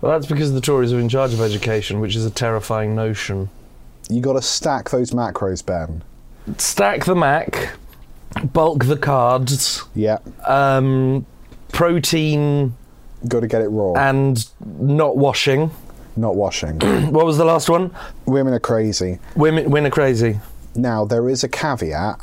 Well, 0.01 0.13
that's 0.13 0.27
because 0.27 0.53
the 0.53 0.61
Tories 0.61 0.93
are 0.93 0.99
in 0.99 1.09
charge 1.09 1.33
of 1.33 1.41
education, 1.41 2.01
which 2.01 2.17
is 2.17 2.25
a 2.27 2.31
terrifying 2.31 2.95
notion. 2.95 3.49
You 4.09 4.21
got 4.21 4.33
to 4.35 4.43
stack 4.43 4.91
those 4.91 5.11
macros, 5.13 5.65
Ben. 5.65 6.03
Stack 6.59 7.05
the 7.05 7.15
Mac, 7.15 7.71
bulk 8.53 8.87
the 8.87 8.97
cards, 8.97 9.85
Yeah, 9.95 10.19
um, 10.47 11.25
protein 11.71 12.75
got 13.29 13.41
to 13.41 13.47
get 13.47 13.61
it 13.63 13.69
raw. 13.69 13.93
and 13.95 14.45
not 14.61 15.17
washing. 15.17 15.71
Not 16.17 16.37
washing. 16.37 16.79
What 17.11 17.27
was 17.27 17.39
the 17.39 17.45
last 17.45 17.69
one? 17.69 17.95
Women 18.27 18.53
are 18.55 18.61
crazy. 18.61 19.19
Women, 19.35 19.71
women 19.71 19.87
are 19.87 19.95
crazy. 19.95 20.41
Now, 20.75 21.05
there 21.05 21.29
is 21.29 21.43
a 21.43 21.49
caveat 21.49 22.21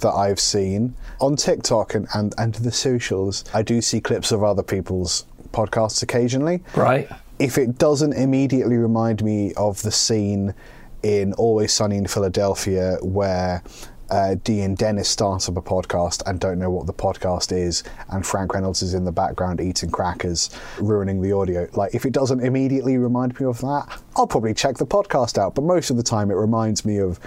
that 0.00 0.12
I've 0.12 0.40
seen 0.40 0.94
on 1.20 1.36
TikTok 1.36 1.94
and, 1.94 2.06
and, 2.14 2.34
and 2.38 2.54
the 2.54 2.72
socials. 2.72 3.44
I 3.54 3.62
do 3.62 3.80
see 3.80 4.00
clips 4.00 4.32
of 4.32 4.42
other 4.42 4.62
people's 4.62 5.24
podcasts 5.52 6.02
occasionally. 6.02 6.62
Right. 6.76 7.08
If 7.38 7.58
it 7.58 7.78
doesn't 7.78 8.12
immediately 8.12 8.76
remind 8.76 9.24
me 9.24 9.54
of 9.54 9.82
the 9.82 9.90
scene 9.90 10.54
in 11.02 11.32
Always 11.34 11.72
Sunny 11.72 11.96
in 11.96 12.06
Philadelphia 12.06 12.98
where 13.02 13.62
uh, 14.12 14.36
Dee 14.44 14.60
and 14.60 14.76
Dennis 14.76 15.08
start 15.08 15.48
up 15.48 15.56
a 15.56 15.62
podcast 15.62 16.22
and 16.26 16.38
don't 16.38 16.58
know 16.58 16.70
what 16.70 16.86
the 16.86 16.92
podcast 16.92 17.50
is, 17.50 17.82
and 18.10 18.24
Frank 18.24 18.52
Reynolds 18.52 18.82
is 18.82 18.92
in 18.92 19.06
the 19.06 19.10
background 19.10 19.58
eating 19.58 19.90
crackers, 19.90 20.50
ruining 20.78 21.22
the 21.22 21.32
audio. 21.32 21.66
Like, 21.72 21.94
if 21.94 22.04
it 22.04 22.12
doesn't 22.12 22.40
immediately 22.40 22.98
remind 22.98 23.40
me 23.40 23.46
of 23.46 23.58
that, 23.62 24.00
I'll 24.14 24.26
probably 24.26 24.52
check 24.52 24.76
the 24.76 24.86
podcast 24.86 25.38
out. 25.38 25.54
But 25.54 25.64
most 25.64 25.88
of 25.88 25.96
the 25.96 26.02
time, 26.02 26.30
it 26.30 26.34
reminds 26.34 26.84
me 26.84 26.98
of 26.98 27.18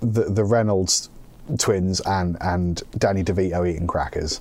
the, 0.00 0.30
the 0.30 0.44
Reynolds 0.44 1.10
twins 1.58 2.00
and, 2.02 2.36
and 2.40 2.82
Danny 2.98 3.24
DeVito 3.24 3.68
eating 3.68 3.88
crackers. 3.88 4.40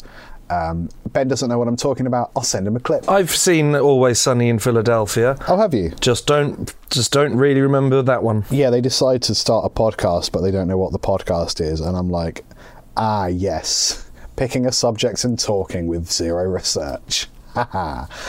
Um, 0.51 0.89
ben 1.07 1.27
doesn't 1.27 1.49
know 1.49 1.57
what 1.57 1.67
I'm 1.67 1.77
talking 1.77 2.07
about. 2.07 2.31
I'll 2.35 2.43
send 2.43 2.67
him 2.67 2.75
a 2.75 2.79
clip. 2.79 3.09
I've 3.09 3.31
seen 3.31 3.75
Always 3.75 4.19
Sunny 4.19 4.49
in 4.49 4.59
Philadelphia. 4.59 5.37
Oh, 5.47 5.57
have 5.57 5.73
you? 5.73 5.91
Just 6.01 6.27
don't, 6.27 6.73
just 6.89 7.11
don't 7.11 7.35
really 7.35 7.61
remember 7.61 8.01
that 8.01 8.21
one. 8.21 8.45
Yeah, 8.51 8.69
they 8.69 8.81
decide 8.81 9.21
to 9.23 9.35
start 9.35 9.65
a 9.65 9.69
podcast, 9.69 10.31
but 10.31 10.41
they 10.41 10.51
don't 10.51 10.67
know 10.67 10.77
what 10.77 10.91
the 10.91 10.99
podcast 10.99 11.61
is. 11.61 11.79
And 11.79 11.95
I'm 11.95 12.09
like, 12.09 12.43
ah, 12.97 13.27
yes. 13.27 14.09
Picking 14.35 14.65
a 14.65 14.71
subject 14.71 15.23
and 15.23 15.39
talking 15.39 15.87
with 15.87 16.11
zero 16.11 16.43
research. 16.49 17.27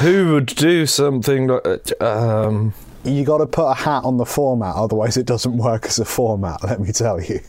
Who 0.01 0.33
would 0.33 0.47
do 0.47 0.87
something 0.87 1.47
like? 1.49 2.03
Um, 2.03 2.75
you 3.05 3.25
got 3.25 3.39
to 3.39 3.47
put 3.47 3.69
a 3.69 3.75
hat 3.75 4.05
on 4.05 4.17
the 4.17 4.27
format, 4.27 4.75
otherwise, 4.77 5.17
it 5.17 5.27
doesn't 5.27 5.57
work 5.57 5.87
as 5.87 5.99
a 5.99 6.05
format, 6.05 6.63
let 6.63 6.81
me 6.81 6.93
tell 6.93 7.21
you. 7.21 7.41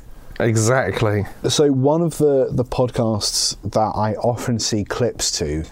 Exactly. 0.44 1.26
So, 1.50 1.72
one 1.72 2.02
of 2.02 2.18
the, 2.18 2.50
the 2.52 2.66
podcasts 2.66 3.58
that 3.64 3.94
I 3.96 4.16
often 4.16 4.60
see 4.60 4.84
clips 4.84 5.32
to 5.40 5.64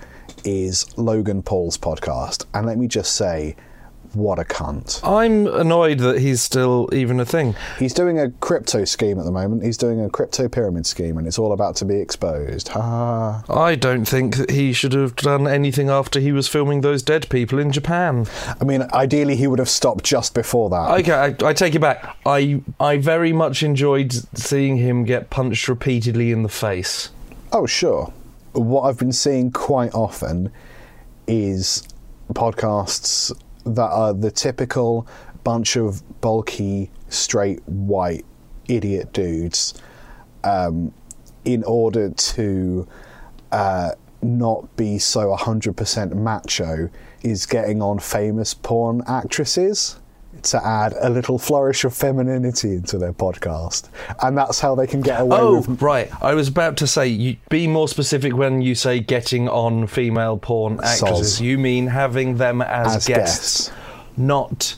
is 0.43 0.97
Logan 0.97 1.43
Paul's 1.43 1.77
podcast. 1.77 2.45
And 2.53 2.65
let 2.65 2.77
me 2.77 2.87
just 2.87 3.15
say, 3.15 3.55
what 4.13 4.39
a 4.39 4.43
cunt. 4.43 4.99
I'm 5.03 5.47
annoyed 5.47 5.99
that 5.99 6.19
he's 6.19 6.41
still 6.41 6.89
even 6.93 7.19
a 7.19 7.25
thing. 7.25 7.55
He's 7.79 7.93
doing 7.93 8.19
a 8.19 8.29
crypto 8.29 8.85
scheme 8.85 9.19
at 9.19 9.25
the 9.25 9.31
moment. 9.31 9.63
He's 9.63 9.77
doing 9.77 10.03
a 10.03 10.09
crypto 10.09 10.49
pyramid 10.49 10.85
scheme, 10.85 11.17
and 11.17 11.27
it's 11.27 11.39
all 11.39 11.53
about 11.53 11.75
to 11.77 11.85
be 11.85 11.95
exposed. 11.95 12.69
Ha. 12.69 13.43
I 13.49 13.75
don't 13.75 14.05
think 14.05 14.37
that 14.37 14.51
he 14.51 14.73
should 14.73 14.93
have 14.93 15.15
done 15.15 15.47
anything 15.47 15.89
after 15.89 16.19
he 16.19 16.31
was 16.31 16.47
filming 16.47 16.81
those 16.81 17.03
dead 17.03 17.29
people 17.29 17.59
in 17.59 17.71
Japan. 17.71 18.27
I 18.59 18.63
mean, 18.63 18.83
ideally, 18.93 19.35
he 19.35 19.47
would 19.47 19.59
have 19.59 19.69
stopped 19.69 20.03
just 20.03 20.33
before 20.33 20.69
that. 20.69 20.99
Okay, 20.99 21.13
I, 21.13 21.47
I 21.49 21.53
take 21.53 21.75
it 21.75 21.79
back. 21.79 22.17
I 22.25 22.61
I 22.79 22.97
very 22.97 23.33
much 23.33 23.63
enjoyed 23.63 24.13
seeing 24.37 24.77
him 24.77 25.05
get 25.05 25.29
punched 25.29 25.67
repeatedly 25.67 26.31
in 26.31 26.43
the 26.43 26.49
face. 26.49 27.09
Oh, 27.53 27.65
sure. 27.65 28.13
What 28.53 28.81
I've 28.83 28.97
been 28.97 29.13
seeing 29.13 29.51
quite 29.51 29.93
often 29.93 30.51
is 31.27 31.87
podcasts 32.33 33.31
that 33.65 33.89
are 33.89 34.13
the 34.13 34.31
typical 34.31 35.07
bunch 35.43 35.75
of 35.75 36.01
bulky, 36.21 36.91
straight, 37.09 37.61
white, 37.67 38.25
idiot 38.67 39.11
dudes 39.13 39.73
um, 40.43 40.93
in 41.45 41.63
order 41.63 42.09
to 42.11 42.87
uh, 43.51 43.91
not 44.21 44.75
be 44.75 44.97
so 44.99 45.35
100% 45.35 46.13
macho 46.13 46.89
is 47.23 47.45
getting 47.45 47.81
on 47.81 47.99
famous 47.99 48.53
porn 48.53 49.01
actresses 49.07 49.99
to 50.43 50.65
add 50.65 50.93
a 51.01 51.09
little 51.09 51.37
flourish 51.37 51.83
of 51.83 51.93
femininity 51.93 52.71
into 52.75 52.97
their 52.97 53.13
podcast. 53.13 53.89
And 54.21 54.37
that's 54.37 54.59
how 54.59 54.75
they 54.75 54.87
can 54.87 55.01
get 55.01 55.21
away 55.21 55.37
Oh, 55.39 55.57
with 55.57 55.81
right. 55.81 56.09
I 56.23 56.33
was 56.33 56.47
about 56.47 56.77
to 56.77 56.87
say, 56.87 57.07
you, 57.07 57.37
be 57.49 57.67
more 57.67 57.87
specific 57.87 58.35
when 58.35 58.61
you 58.61 58.75
say 58.75 58.99
getting 58.99 59.47
on 59.49 59.87
female 59.87 60.37
porn 60.37 60.79
actresses. 60.83 61.37
Soz. 61.37 61.41
You 61.41 61.57
mean 61.57 61.87
having 61.87 62.37
them 62.37 62.61
as, 62.61 62.95
As 62.97 63.07
guests, 63.07 63.67
guests. 63.67 63.71
not 64.17 64.75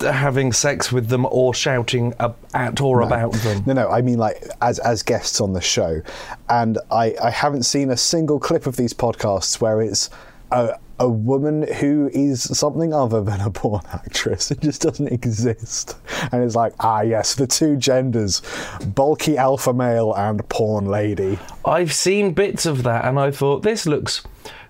having 0.00 0.52
sex 0.52 0.90
with 0.90 1.06
them 1.08 1.24
or 1.30 1.54
shouting 1.54 2.12
at 2.54 2.80
or 2.80 3.02
about 3.02 3.32
them. 3.34 3.62
No, 3.66 3.72
no, 3.72 3.88
I 3.88 4.02
mean 4.02 4.18
like 4.18 4.42
as 4.60 4.80
as 4.80 5.02
guests 5.04 5.40
on 5.40 5.52
the 5.52 5.60
show, 5.60 6.02
and 6.48 6.76
I 6.90 7.14
I 7.22 7.30
haven't 7.30 7.62
seen 7.62 7.88
a 7.90 7.96
single 7.96 8.40
clip 8.40 8.66
of 8.66 8.74
these 8.76 8.92
podcasts 8.92 9.60
where 9.60 9.80
it's 9.80 10.10
a 10.50 10.76
a 11.02 11.08
woman 11.08 11.66
who 11.80 12.08
is 12.14 12.42
something 12.56 12.94
other 12.94 13.20
than 13.20 13.40
a 13.40 13.50
porn 13.50 13.82
actress. 13.92 14.52
It 14.52 14.60
just 14.60 14.82
doesn't 14.82 15.08
exist, 15.08 15.96
and 16.30 16.44
it's 16.44 16.54
like 16.54 16.74
ah 16.78 17.00
yes, 17.00 17.34
the 17.34 17.46
two 17.46 17.76
genders, 17.76 18.40
bulky 18.86 19.36
alpha 19.36 19.72
male 19.74 20.14
and 20.14 20.48
porn 20.48 20.86
lady. 20.86 21.38
I've 21.64 21.92
seen 21.92 22.34
bits 22.34 22.66
of 22.66 22.84
that 22.84 23.04
and 23.04 23.18
I 23.18 23.32
thought, 23.32 23.62
this 23.62 23.84
looks 23.84 24.22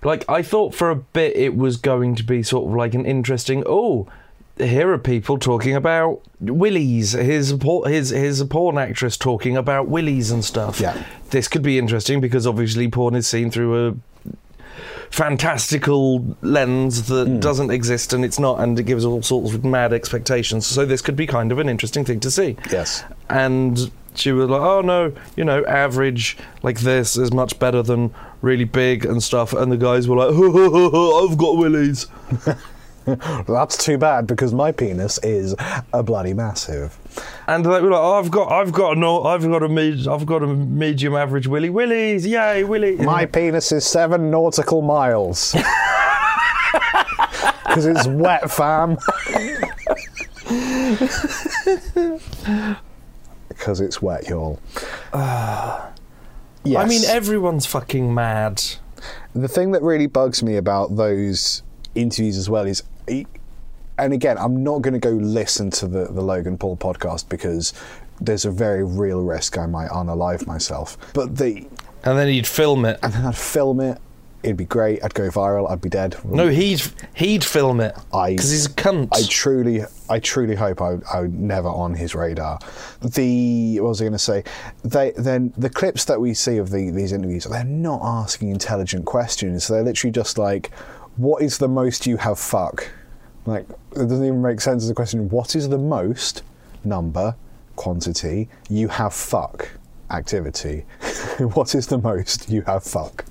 Like 0.03 0.27
I 0.27 0.41
thought 0.41 0.73
for 0.73 0.89
a 0.89 0.95
bit 0.95 1.35
it 1.35 1.55
was 1.55 1.77
going 1.77 2.15
to 2.15 2.23
be 2.23 2.41
sort 2.43 2.67
of 2.67 2.75
like 2.75 2.93
an 2.95 3.05
interesting. 3.05 3.63
Oh, 3.65 4.07
here 4.57 4.91
are 4.91 4.97
people 4.97 5.37
talking 5.37 5.75
about 5.75 6.21
willies. 6.39 7.13
Here's 7.13 7.51
a 7.51 7.57
por- 7.57 7.87
here's 7.87 8.09
here's 8.09 8.41
a 8.41 8.45
porn 8.45 8.77
actress 8.77 9.17
talking 9.17 9.55
about 9.55 9.87
willies 9.87 10.31
and 10.31 10.43
stuff. 10.43 10.79
Yeah. 10.79 11.03
This 11.29 11.47
could 11.47 11.63
be 11.63 11.77
interesting 11.77 12.21
because 12.21 12.47
obviously 12.47 12.87
porn 12.87 13.15
is 13.15 13.27
seen 13.27 13.51
through 13.51 13.87
a 13.87 13.95
fantastical 15.13 16.25
lens 16.41 17.03
that 17.07 17.27
Hmm. 17.27 17.39
doesn't 17.39 17.69
exist 17.71 18.13
and 18.13 18.25
it's 18.25 18.39
not 18.39 18.59
and 18.59 18.79
it 18.79 18.83
gives 18.83 19.05
all 19.05 19.21
sorts 19.21 19.53
of 19.53 19.63
mad 19.63 19.93
expectations 19.93 20.65
so 20.65 20.85
this 20.85 21.01
could 21.01 21.15
be 21.15 21.27
kind 21.27 21.51
of 21.51 21.59
an 21.59 21.69
interesting 21.69 22.03
thing 22.03 22.19
to 22.19 22.31
see 22.31 22.57
Yes. 22.71 23.03
and 23.29 23.91
she 24.15 24.31
was 24.31 24.49
like 24.49 24.61
oh 24.61 24.81
no 24.81 25.11
you 25.35 25.43
know 25.43 25.63
average 25.65 26.35
like 26.63 26.79
this 26.79 27.15
is 27.15 27.31
much 27.31 27.57
better 27.59 27.83
than 27.83 28.11
really 28.41 28.63
big 28.63 29.05
and 29.05 29.21
stuff 29.21 29.53
and 29.53 29.71
the 29.71 29.77
guys 29.77 30.07
were 30.07 30.17
like 30.17 30.29
oh 30.31 31.27
i've 31.29 31.37
got 31.37 31.57
willies 31.57 32.07
That's 33.05 33.77
too 33.83 33.97
bad 33.97 34.27
because 34.27 34.53
my 34.53 34.71
penis 34.71 35.19
is 35.23 35.55
a 35.91 36.01
bloody 36.01 36.33
massive. 36.33 36.97
And 37.47 37.65
they 37.65 37.69
were 37.69 37.89
like 37.89 37.99
oh, 37.99 38.13
i've 38.19 38.31
got 38.31 38.51
i've 38.51 38.71
got 38.71 38.97
no 38.97 39.23
i've 39.23 39.43
got 39.43 39.63
a 39.63 39.69
med- 39.69 40.07
i've 40.07 40.25
got 40.25 40.41
a 40.43 40.47
medium 40.47 41.15
average 41.15 41.47
willy 41.47 41.69
willies 41.69 42.25
yay 42.25 42.63
willy 42.63 42.95
My 42.97 43.25
penis 43.25 43.71
is 43.71 43.85
seven 43.85 44.29
nautical 44.31 44.81
miles. 44.81 45.55
Because 47.65 47.85
it's 47.87 48.07
wet, 48.07 48.51
fam. 48.51 48.97
Because 53.49 53.81
it's 53.81 53.99
wet, 53.99 54.27
y'all. 54.29 54.59
yes. 55.13 56.77
i 56.77 56.85
mean 56.85 57.01
everyone's 57.05 57.65
fucking 57.65 58.13
mad 58.13 58.61
the 59.33 59.47
thing 59.47 59.71
that 59.71 59.81
really 59.81 60.05
bugs 60.07 60.43
me 60.43 60.55
about 60.55 60.95
those 60.95 61.63
interviews 61.95 62.37
as 62.37 62.49
well 62.49 62.65
is, 62.67 62.83
and 63.97 64.13
again, 64.13 64.37
I'm 64.37 64.63
not 64.63 64.81
going 64.81 64.93
to 64.93 64.99
go 64.99 65.11
listen 65.11 65.69
to 65.71 65.87
the, 65.87 66.05
the 66.05 66.21
Logan 66.21 66.57
Paul 66.57 66.77
podcast 66.77 67.29
because 67.29 67.73
there's 68.21 68.45
a 68.45 68.51
very 68.51 68.83
real 68.83 69.21
risk 69.21 69.57
I 69.57 69.65
might 69.65 69.89
unalive 69.89 70.47
myself. 70.47 70.97
But 71.13 71.37
the 71.37 71.67
and 72.05 72.17
then 72.17 72.27
he'd 72.27 72.47
film 72.47 72.85
it 72.85 72.99
and 73.03 73.13
then 73.13 73.25
I'd 73.25 73.37
film 73.37 73.79
it. 73.79 73.97
It'd 74.43 74.57
be 74.57 74.65
great. 74.65 75.01
I'd 75.01 75.13
go 75.13 75.29
viral. 75.29 75.71
I'd 75.71 75.79
be 75.79 75.87
dead. 75.87 76.17
no 76.25 76.49
he'd 76.49 76.81
he'd 77.13 77.45
film 77.45 77.79
it 77.79 77.95
I- 78.13 78.31
because 78.31 78.51
he's 78.51 78.65
a 78.65 78.69
cunt 78.71 79.07
I 79.13 79.21
truly, 79.29 79.83
I 80.09 80.19
truly 80.19 80.55
hope 80.55 80.81
I, 80.81 80.97
I 81.13 81.21
would 81.21 81.33
never 81.33 81.69
on 81.69 81.93
his 81.93 82.13
radar. 82.13 82.59
The 83.01 83.79
what 83.79 83.89
was 83.89 84.01
I 84.01 84.05
going 84.05 84.11
to 84.13 84.19
say? 84.19 84.43
They 84.83 85.11
then 85.15 85.53
the 85.57 85.69
clips 85.69 86.03
that 86.05 86.19
we 86.19 86.33
see 86.33 86.57
of 86.57 86.71
the, 86.71 86.89
these 86.91 87.13
interviews, 87.13 87.45
they're 87.45 87.63
not 87.63 88.01
asking 88.03 88.49
intelligent 88.49 89.05
questions. 89.05 89.67
They're 89.69 89.83
literally 89.83 90.11
just 90.11 90.37
like, 90.37 90.71
"What 91.15 91.41
is 91.41 91.57
the 91.57 91.69
most 91.69 92.05
you 92.05 92.17
have 92.17 92.37
fuck?" 92.37 92.89
Like 93.45 93.67
it 93.91 94.07
doesn't 94.07 94.25
even 94.25 94.41
make 94.41 94.61
sense 94.61 94.83
as 94.83 94.89
a 94.89 94.93
question. 94.93 95.29
What 95.29 95.55
is 95.55 95.69
the 95.69 95.77
most 95.77 96.43
number, 96.83 97.35
quantity 97.75 98.49
you 98.69 98.87
have 98.87 99.13
fuck 99.13 99.69
activity? 100.09 100.85
what 101.53 101.75
is 101.75 101.87
the 101.87 101.97
most 101.97 102.49
you 102.49 102.61
have 102.63 102.83
fuck? 102.83 103.25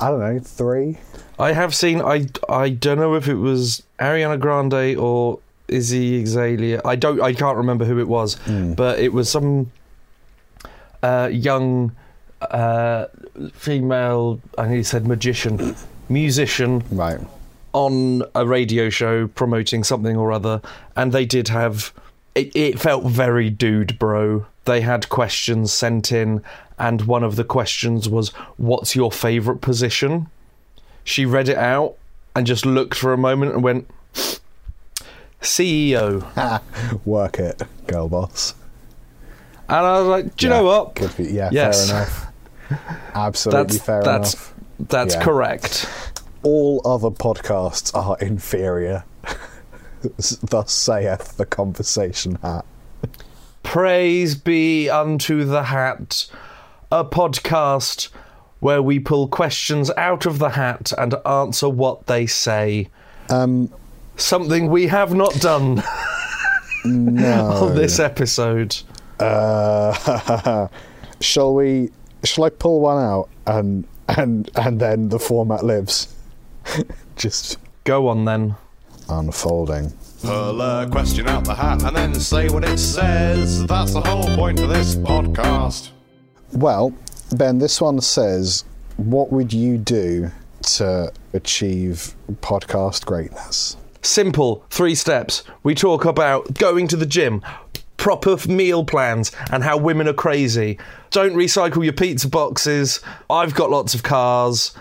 I 0.00 0.08
don't 0.10 0.20
know, 0.20 0.38
three. 0.40 0.98
I 1.38 1.52
have 1.52 1.74
seen. 1.74 2.00
I 2.00 2.26
I 2.48 2.70
don't 2.70 2.98
know 2.98 3.14
if 3.14 3.28
it 3.28 3.36
was 3.36 3.82
Ariana 3.98 4.38
Grande 4.38 4.96
or 4.98 5.38
Izzy 5.68 6.22
Azalea. 6.22 6.80
I 6.84 6.96
don't. 6.96 7.20
I 7.20 7.32
can't 7.32 7.56
remember 7.56 7.84
who 7.84 7.98
it 7.98 8.08
was, 8.08 8.36
but 8.76 8.98
it 8.98 9.12
was 9.12 9.28
some 9.28 9.70
uh, 11.02 11.28
young 11.32 11.94
uh, 12.40 13.06
female. 13.54 14.40
I 14.58 14.66
nearly 14.66 14.82
said 14.82 15.06
magician, 15.06 15.76
musician 16.08 16.84
Right. 16.90 17.20
On 17.72 18.22
a 18.34 18.46
radio 18.46 18.88
show 18.90 19.26
promoting 19.28 19.84
something 19.84 20.16
or 20.16 20.32
other, 20.32 20.60
and 20.96 21.12
they 21.12 21.24
did 21.26 21.48
have. 21.48 21.92
It, 22.34 22.54
it 22.56 22.80
felt 22.80 23.04
very 23.04 23.50
dude 23.50 23.98
bro. 23.98 24.46
They 24.64 24.80
had 24.80 25.08
questions 25.08 25.72
sent 25.72 26.12
in, 26.12 26.42
and 26.78 27.02
one 27.02 27.22
of 27.24 27.36
the 27.36 27.44
questions 27.44 28.08
was, 28.08 28.30
"What's 28.56 28.94
your 28.96 29.10
favourite 29.12 29.60
position?" 29.60 30.28
She 31.04 31.26
read 31.26 31.48
it 31.48 31.58
out 31.58 31.96
and 32.34 32.46
just 32.46 32.64
looked 32.64 32.94
for 32.94 33.12
a 33.12 33.18
moment 33.18 33.52
and 33.54 33.62
went, 33.62 33.88
"CEO." 35.40 36.24
Work 37.04 37.38
it, 37.38 37.62
girl 37.86 38.08
boss. 38.08 38.54
And 39.68 39.78
I 39.86 39.98
was 39.98 40.08
like, 40.08 40.36
"Do 40.36 40.46
you 40.46 40.52
Yeah, 40.52 40.58
know 40.58 40.64
what? 40.64 40.94
Could 40.94 41.16
be, 41.16 41.24
yeah, 41.24 41.48
Yes. 41.52 41.90
fair 41.90 41.96
enough. 42.02 42.26
Absolutely 43.14 43.62
That's 43.76 43.84
fair 43.86 44.02
that's 44.02 44.34
enough. 44.34 44.54
that's 44.88 45.14
Yeah. 45.16 45.22
correct." 45.24 46.11
All 46.42 46.80
other 46.84 47.10
podcasts 47.10 47.94
are 47.94 48.18
inferior. 48.18 49.04
Thus 50.42 50.72
saith 50.72 51.36
the 51.36 51.46
conversation 51.46 52.36
hat. 52.42 52.64
Praise 53.62 54.34
be 54.34 54.90
unto 54.90 55.44
the 55.44 55.64
hat, 55.64 56.26
a 56.90 57.04
podcast 57.04 58.08
where 58.58 58.82
we 58.82 58.98
pull 58.98 59.28
questions 59.28 59.90
out 59.96 60.26
of 60.26 60.38
the 60.38 60.50
hat 60.50 60.92
and 60.98 61.14
answer 61.24 61.68
what 61.68 62.06
they 62.06 62.26
say. 62.26 62.88
Um, 63.28 63.72
Something 64.16 64.68
we 64.70 64.88
have 64.88 65.14
not 65.14 65.32
done 65.40 65.82
no. 66.84 67.46
on 67.62 67.74
this 67.74 67.98
episode. 67.98 68.76
Uh, 69.18 70.68
shall 71.20 71.54
we? 71.54 71.90
Shall 72.24 72.44
I 72.44 72.50
pull 72.50 72.80
one 72.80 73.02
out 73.02 73.28
and 73.46 73.84
and 74.08 74.50
and 74.54 74.80
then 74.80 75.08
the 75.08 75.18
format 75.18 75.64
lives? 75.64 76.11
Just 77.16 77.58
Go 77.84 78.08
on 78.08 78.24
then. 78.24 78.54
unfolding. 79.08 79.92
Pull 80.22 80.60
a 80.60 80.88
question 80.88 81.28
out 81.28 81.44
the 81.44 81.54
hat 81.54 81.82
and 81.82 81.96
then 81.96 82.14
say 82.14 82.48
what 82.48 82.62
it 82.64 82.78
says. 82.78 83.66
That's 83.66 83.92
the 83.92 84.00
whole 84.00 84.36
point 84.36 84.60
of 84.60 84.68
this 84.68 84.94
podcast. 84.94 85.90
Well, 86.52 86.94
Ben, 87.34 87.58
this 87.58 87.80
one 87.80 88.00
says, 88.00 88.64
"What 88.98 89.32
would 89.32 89.52
you 89.52 89.78
do 89.78 90.30
to 90.76 91.12
achieve 91.32 92.14
podcast 92.40 93.04
greatness?" 93.04 93.76
Simple, 94.02 94.64
three 94.70 94.94
steps. 94.94 95.42
We 95.64 95.74
talk 95.74 96.04
about 96.04 96.54
going 96.54 96.86
to 96.88 96.96
the 96.96 97.06
gym, 97.06 97.42
proper 97.96 98.36
meal 98.48 98.84
plans, 98.84 99.32
and 99.50 99.64
how 99.64 99.76
women 99.76 100.06
are 100.06 100.12
crazy. 100.12 100.78
Don't 101.10 101.34
recycle 101.34 101.82
your 101.82 101.92
pizza 101.92 102.28
boxes. 102.28 103.00
I've 103.28 103.54
got 103.54 103.70
lots 103.70 103.94
of 103.94 104.02
cars. 104.04 104.72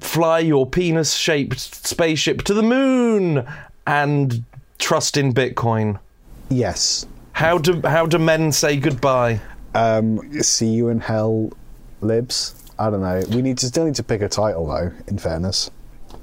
Fly 0.00 0.40
your 0.40 0.66
penis 0.66 1.14
shaped 1.14 1.58
spaceship 1.60 2.42
to 2.42 2.54
the 2.54 2.62
moon 2.62 3.46
and 3.86 4.44
trust 4.78 5.16
in 5.16 5.32
Bitcoin. 5.32 5.98
Yes. 6.48 7.06
How 7.32 7.58
do 7.58 7.80
how 7.84 8.06
do 8.06 8.18
men 8.18 8.52
say 8.52 8.76
goodbye? 8.76 9.40
Um, 9.74 10.42
see 10.42 10.66
you 10.68 10.88
in 10.88 11.00
hell, 11.00 11.52
libs. 12.00 12.54
I 12.78 12.90
don't 12.90 13.00
know. 13.02 13.22
We 13.30 13.42
need 13.42 13.58
to 13.58 13.66
still 13.66 13.84
need 13.84 13.94
to 13.96 14.02
pick 14.02 14.20
a 14.22 14.28
title 14.28 14.66
though. 14.66 14.90
In 15.06 15.18
fairness, 15.18 15.70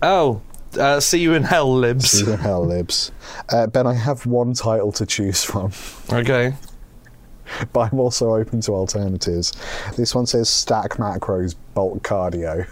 Oh, 0.01 0.41
uh, 0.77 0.99
see 0.99 1.19
you 1.19 1.33
in 1.33 1.43
hell, 1.43 1.73
libs. 1.73 2.11
see 2.11 2.25
you 2.25 2.33
in 2.33 2.39
hell, 2.39 2.65
libs. 2.65 3.11
Uh, 3.49 3.67
ben, 3.67 3.87
I 3.87 3.93
have 3.93 4.25
one 4.25 4.53
title 4.53 4.91
to 4.93 5.05
choose 5.05 5.43
from, 5.43 5.71
Okay. 6.11 6.53
but 7.73 7.91
I'm 7.91 7.99
also 7.99 8.35
open 8.35 8.59
to 8.61 8.73
alternatives. 8.73 9.53
This 9.95 10.13
one 10.13 10.25
says 10.25 10.49
stack 10.49 10.91
macros, 10.97 11.55
bulk 11.73 12.03
cardio. 12.03 12.67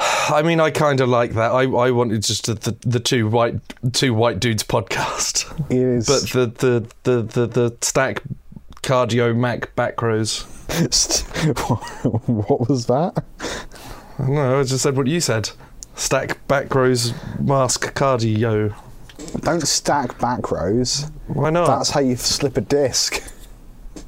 I 0.30 0.42
mean, 0.42 0.60
I 0.60 0.70
kind 0.70 1.00
of 1.00 1.08
like 1.08 1.32
that. 1.34 1.50
I, 1.52 1.62
I 1.64 1.90
wanted 1.90 2.22
just 2.22 2.46
the, 2.46 2.54
the 2.54 2.76
the 2.88 3.00
two 3.00 3.28
white 3.28 3.56
two 3.92 4.14
white 4.14 4.40
dudes 4.40 4.62
podcast, 4.62 5.44
It 5.70 5.76
is, 5.78 6.06
but 6.06 6.30
the 6.30 6.46
the 6.46 6.86
the 7.02 7.22
the, 7.22 7.46
the 7.46 7.76
stack 7.82 8.22
cardio 8.82 9.36
mac 9.36 9.74
back 9.76 10.00
rows. 10.00 10.42
what 12.26 12.68
was 12.68 12.86
that? 12.86 13.22
No. 14.18 14.60
I 14.60 14.62
just 14.62 14.82
said 14.82 14.96
what 14.96 15.06
you 15.06 15.20
said. 15.20 15.50
Stack 15.96 16.46
back 16.48 16.74
rows 16.74 17.12
mask 17.40 17.92
cardio. 17.94 18.74
Don't 19.40 19.66
stack 19.66 20.18
back 20.18 20.50
rows. 20.50 21.10
Why 21.26 21.50
not? 21.50 21.66
That's 21.66 21.90
how 21.90 22.00
you 22.00 22.16
slip 22.16 22.56
a 22.56 22.62
disc. 22.62 23.22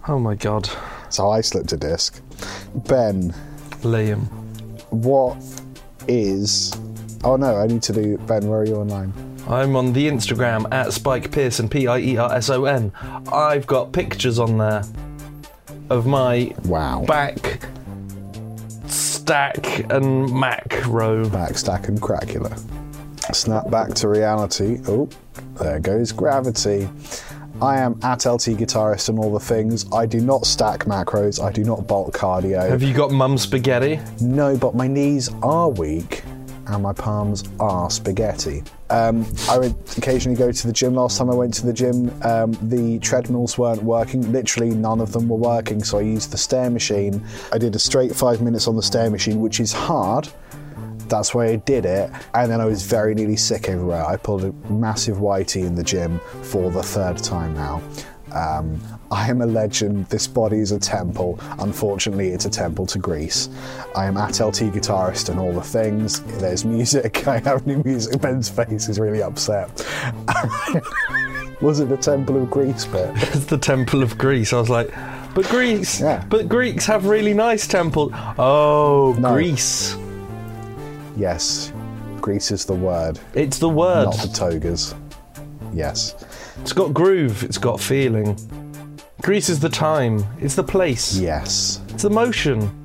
oh 0.08 0.18
my 0.18 0.34
god, 0.36 0.70
So 1.10 1.28
I 1.30 1.42
slipped 1.42 1.72
a 1.72 1.76
disc. 1.76 2.22
Ben, 2.74 3.34
Liam. 3.82 4.22
what 4.90 5.36
is? 6.08 6.72
Oh 7.24 7.36
no, 7.36 7.56
I 7.56 7.66
need 7.66 7.82
to 7.84 7.92
do. 7.92 8.18
Ben, 8.18 8.48
where 8.48 8.60
are 8.60 8.64
you 8.64 8.76
online? 8.76 9.12
I'm 9.48 9.74
on 9.76 9.92
the 9.92 10.06
Instagram 10.08 10.72
at 10.72 10.92
Spike 10.92 11.32
Pierson, 11.32 11.68
P 11.68 11.86
I 11.86 11.98
E 11.98 12.16
R 12.16 12.32
S 12.32 12.48
O 12.50 12.64
N. 12.64 12.92
I've 13.32 13.66
got 13.66 13.92
pictures 13.92 14.38
on 14.38 14.58
there 14.58 14.82
of 15.90 16.06
my 16.06 16.54
Wow. 16.64 17.04
back 17.06 17.60
stack 18.86 19.90
and 19.92 20.32
mac 20.32 20.82
row. 20.86 21.24
Backstack 21.26 21.88
and 21.88 22.00
Cracula. 22.00 22.56
Snap 23.32 23.70
back 23.70 23.94
to 23.94 24.08
reality. 24.08 24.80
Oh, 24.88 25.08
there 25.60 25.78
goes 25.80 26.12
gravity. 26.12 26.88
I 27.60 27.78
am 27.78 27.98
at 28.02 28.24
LT 28.26 28.56
Guitarist 28.58 29.08
and 29.08 29.18
all 29.18 29.32
the 29.32 29.38
things. 29.40 29.86
I 29.92 30.06
do 30.06 30.20
not 30.20 30.46
stack 30.46 30.80
macros. 30.84 31.42
I 31.42 31.52
do 31.52 31.62
not 31.64 31.86
bulk 31.86 32.14
cardio. 32.16 32.68
Have 32.68 32.82
you 32.82 32.94
got 32.94 33.10
mum 33.10 33.38
spaghetti? 33.38 34.00
no, 34.20 34.56
but 34.56 34.74
my 34.74 34.88
knees 34.88 35.30
are 35.42 35.68
weak. 35.70 36.22
and 36.68 36.82
my 36.82 36.92
palms 36.92 37.42
are 37.58 37.90
spaghetti. 37.90 38.62
Um, 38.88 39.26
I 39.50 39.58
would 39.58 39.74
occasionally 39.96 40.36
go 40.38 40.52
to 40.52 40.66
the 40.66 40.72
gym. 40.72 40.94
Last 40.94 41.18
time 41.18 41.28
I 41.28 41.34
went 41.34 41.52
to 41.54 41.66
the 41.66 41.72
gym, 41.72 42.10
um, 42.22 42.52
the 42.62 42.98
treadmills 43.00 43.58
weren't 43.58 43.82
working. 43.82 44.30
Literally, 44.32 44.70
none 44.70 45.00
of 45.00 45.12
them 45.12 45.28
were 45.28 45.36
working. 45.36 45.82
So 45.82 45.98
I 45.98 46.02
used 46.02 46.30
the 46.30 46.38
stair 46.38 46.70
machine. 46.70 47.24
I 47.52 47.58
did 47.58 47.74
a 47.74 47.78
straight 47.80 48.14
five 48.14 48.40
minutes 48.40 48.68
on 48.68 48.76
the 48.76 48.82
stair 48.82 49.10
machine, 49.10 49.40
which 49.40 49.58
is 49.60 49.72
hard. 49.72 50.28
That's 51.12 51.34
why 51.34 51.46
I 51.48 51.56
did 51.56 51.84
it. 51.84 52.10
And 52.34 52.50
then 52.50 52.60
I 52.60 52.64
was 52.64 52.82
very 52.84 53.14
nearly 53.14 53.36
sick 53.36 53.68
everywhere. 53.68 54.04
I 54.04 54.16
pulled 54.16 54.44
a 54.44 54.52
massive 54.72 55.18
whitey 55.18 55.66
in 55.66 55.74
the 55.74 55.82
gym 55.84 56.18
for 56.42 56.70
the 56.70 56.82
third 56.82 57.18
time 57.18 57.52
now. 57.54 57.82
Um, 58.32 58.80
I 59.10 59.28
am 59.28 59.42
a 59.42 59.46
legend. 59.46 60.06
This 60.06 60.26
body 60.26 60.58
is 60.60 60.72
a 60.72 60.78
temple. 60.80 61.38
Unfortunately, 61.58 62.28
it's 62.30 62.46
a 62.46 62.50
temple 62.50 62.86
to 62.86 62.98
Greece. 62.98 63.50
I 63.94 64.06
am 64.06 64.16
at 64.16 64.40
LT 64.40 64.72
guitarist 64.72 65.28
and 65.28 65.38
all 65.38 65.52
the 65.52 65.60
things. 65.60 66.20
There's 66.40 66.64
music. 66.64 67.28
I 67.34 67.40
have 67.40 67.66
new 67.66 67.82
music. 67.84 68.18
Ben's 68.22 68.48
face 68.48 68.88
is 68.88 68.98
really 68.98 69.22
upset. 69.22 69.68
was 71.60 71.80
it 71.80 71.90
the 71.90 71.96
temple 71.98 72.42
of 72.42 72.50
Greece 72.50 72.86
bit? 72.86 73.10
It's 73.34 73.44
the 73.44 73.58
Temple 73.58 74.02
of 74.02 74.16
Greece. 74.16 74.54
I 74.54 74.58
was 74.60 74.70
like, 74.70 74.90
but 75.34 75.46
Greece, 75.50 76.00
Yeah. 76.00 76.24
but 76.30 76.48
Greeks 76.48 76.86
have 76.86 77.04
really 77.06 77.34
nice 77.34 77.66
temples. 77.66 78.12
Oh, 78.38 79.14
No. 79.18 79.34
Greece. 79.34 79.94
Yes, 81.16 81.72
Greece 82.20 82.50
is 82.50 82.64
the 82.64 82.74
word, 82.74 83.18
It's 83.34 83.58
the 83.58 83.68
word. 83.68 84.04
not 84.06 84.16
the 84.18 84.28
togas. 84.28 84.94
Yes. 85.74 86.14
It's 86.60 86.72
got 86.72 86.92
groove. 86.92 87.42
It's 87.44 87.58
got 87.58 87.80
feeling. 87.80 88.36
Greece 89.22 89.48
is 89.48 89.58
the 89.60 89.68
time. 89.70 90.24
It's 90.40 90.54
the 90.54 90.62
place. 90.62 91.16
Yes. 91.18 91.80
It's 91.88 92.02
the 92.02 92.10
motion. 92.10 92.84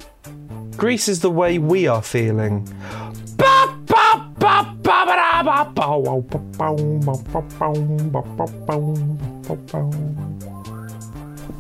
Greece 0.77 1.07
is 1.09 1.19
the 1.19 1.29
way 1.31 1.57
we 1.57 1.87
are 1.87 2.01
feeling. 2.01 2.65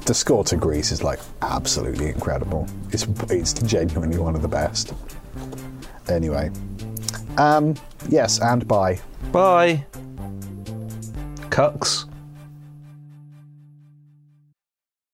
The 0.05 0.13
score 0.13 0.43
to 0.45 0.55
Greece 0.55 0.91
is 0.91 1.03
like 1.03 1.19
absolutely 1.41 2.07
incredible. 2.07 2.67
It's 2.91 3.05
it's 3.29 3.53
genuinely 3.53 4.17
one 4.17 4.35
of 4.35 4.41
the 4.41 4.47
best. 4.47 4.93
Anyway, 6.09 6.51
um, 7.37 7.75
yes, 8.09 8.39
and 8.41 8.67
bye. 8.67 8.99
Bye. 9.31 9.85
Cucks. 11.49 12.06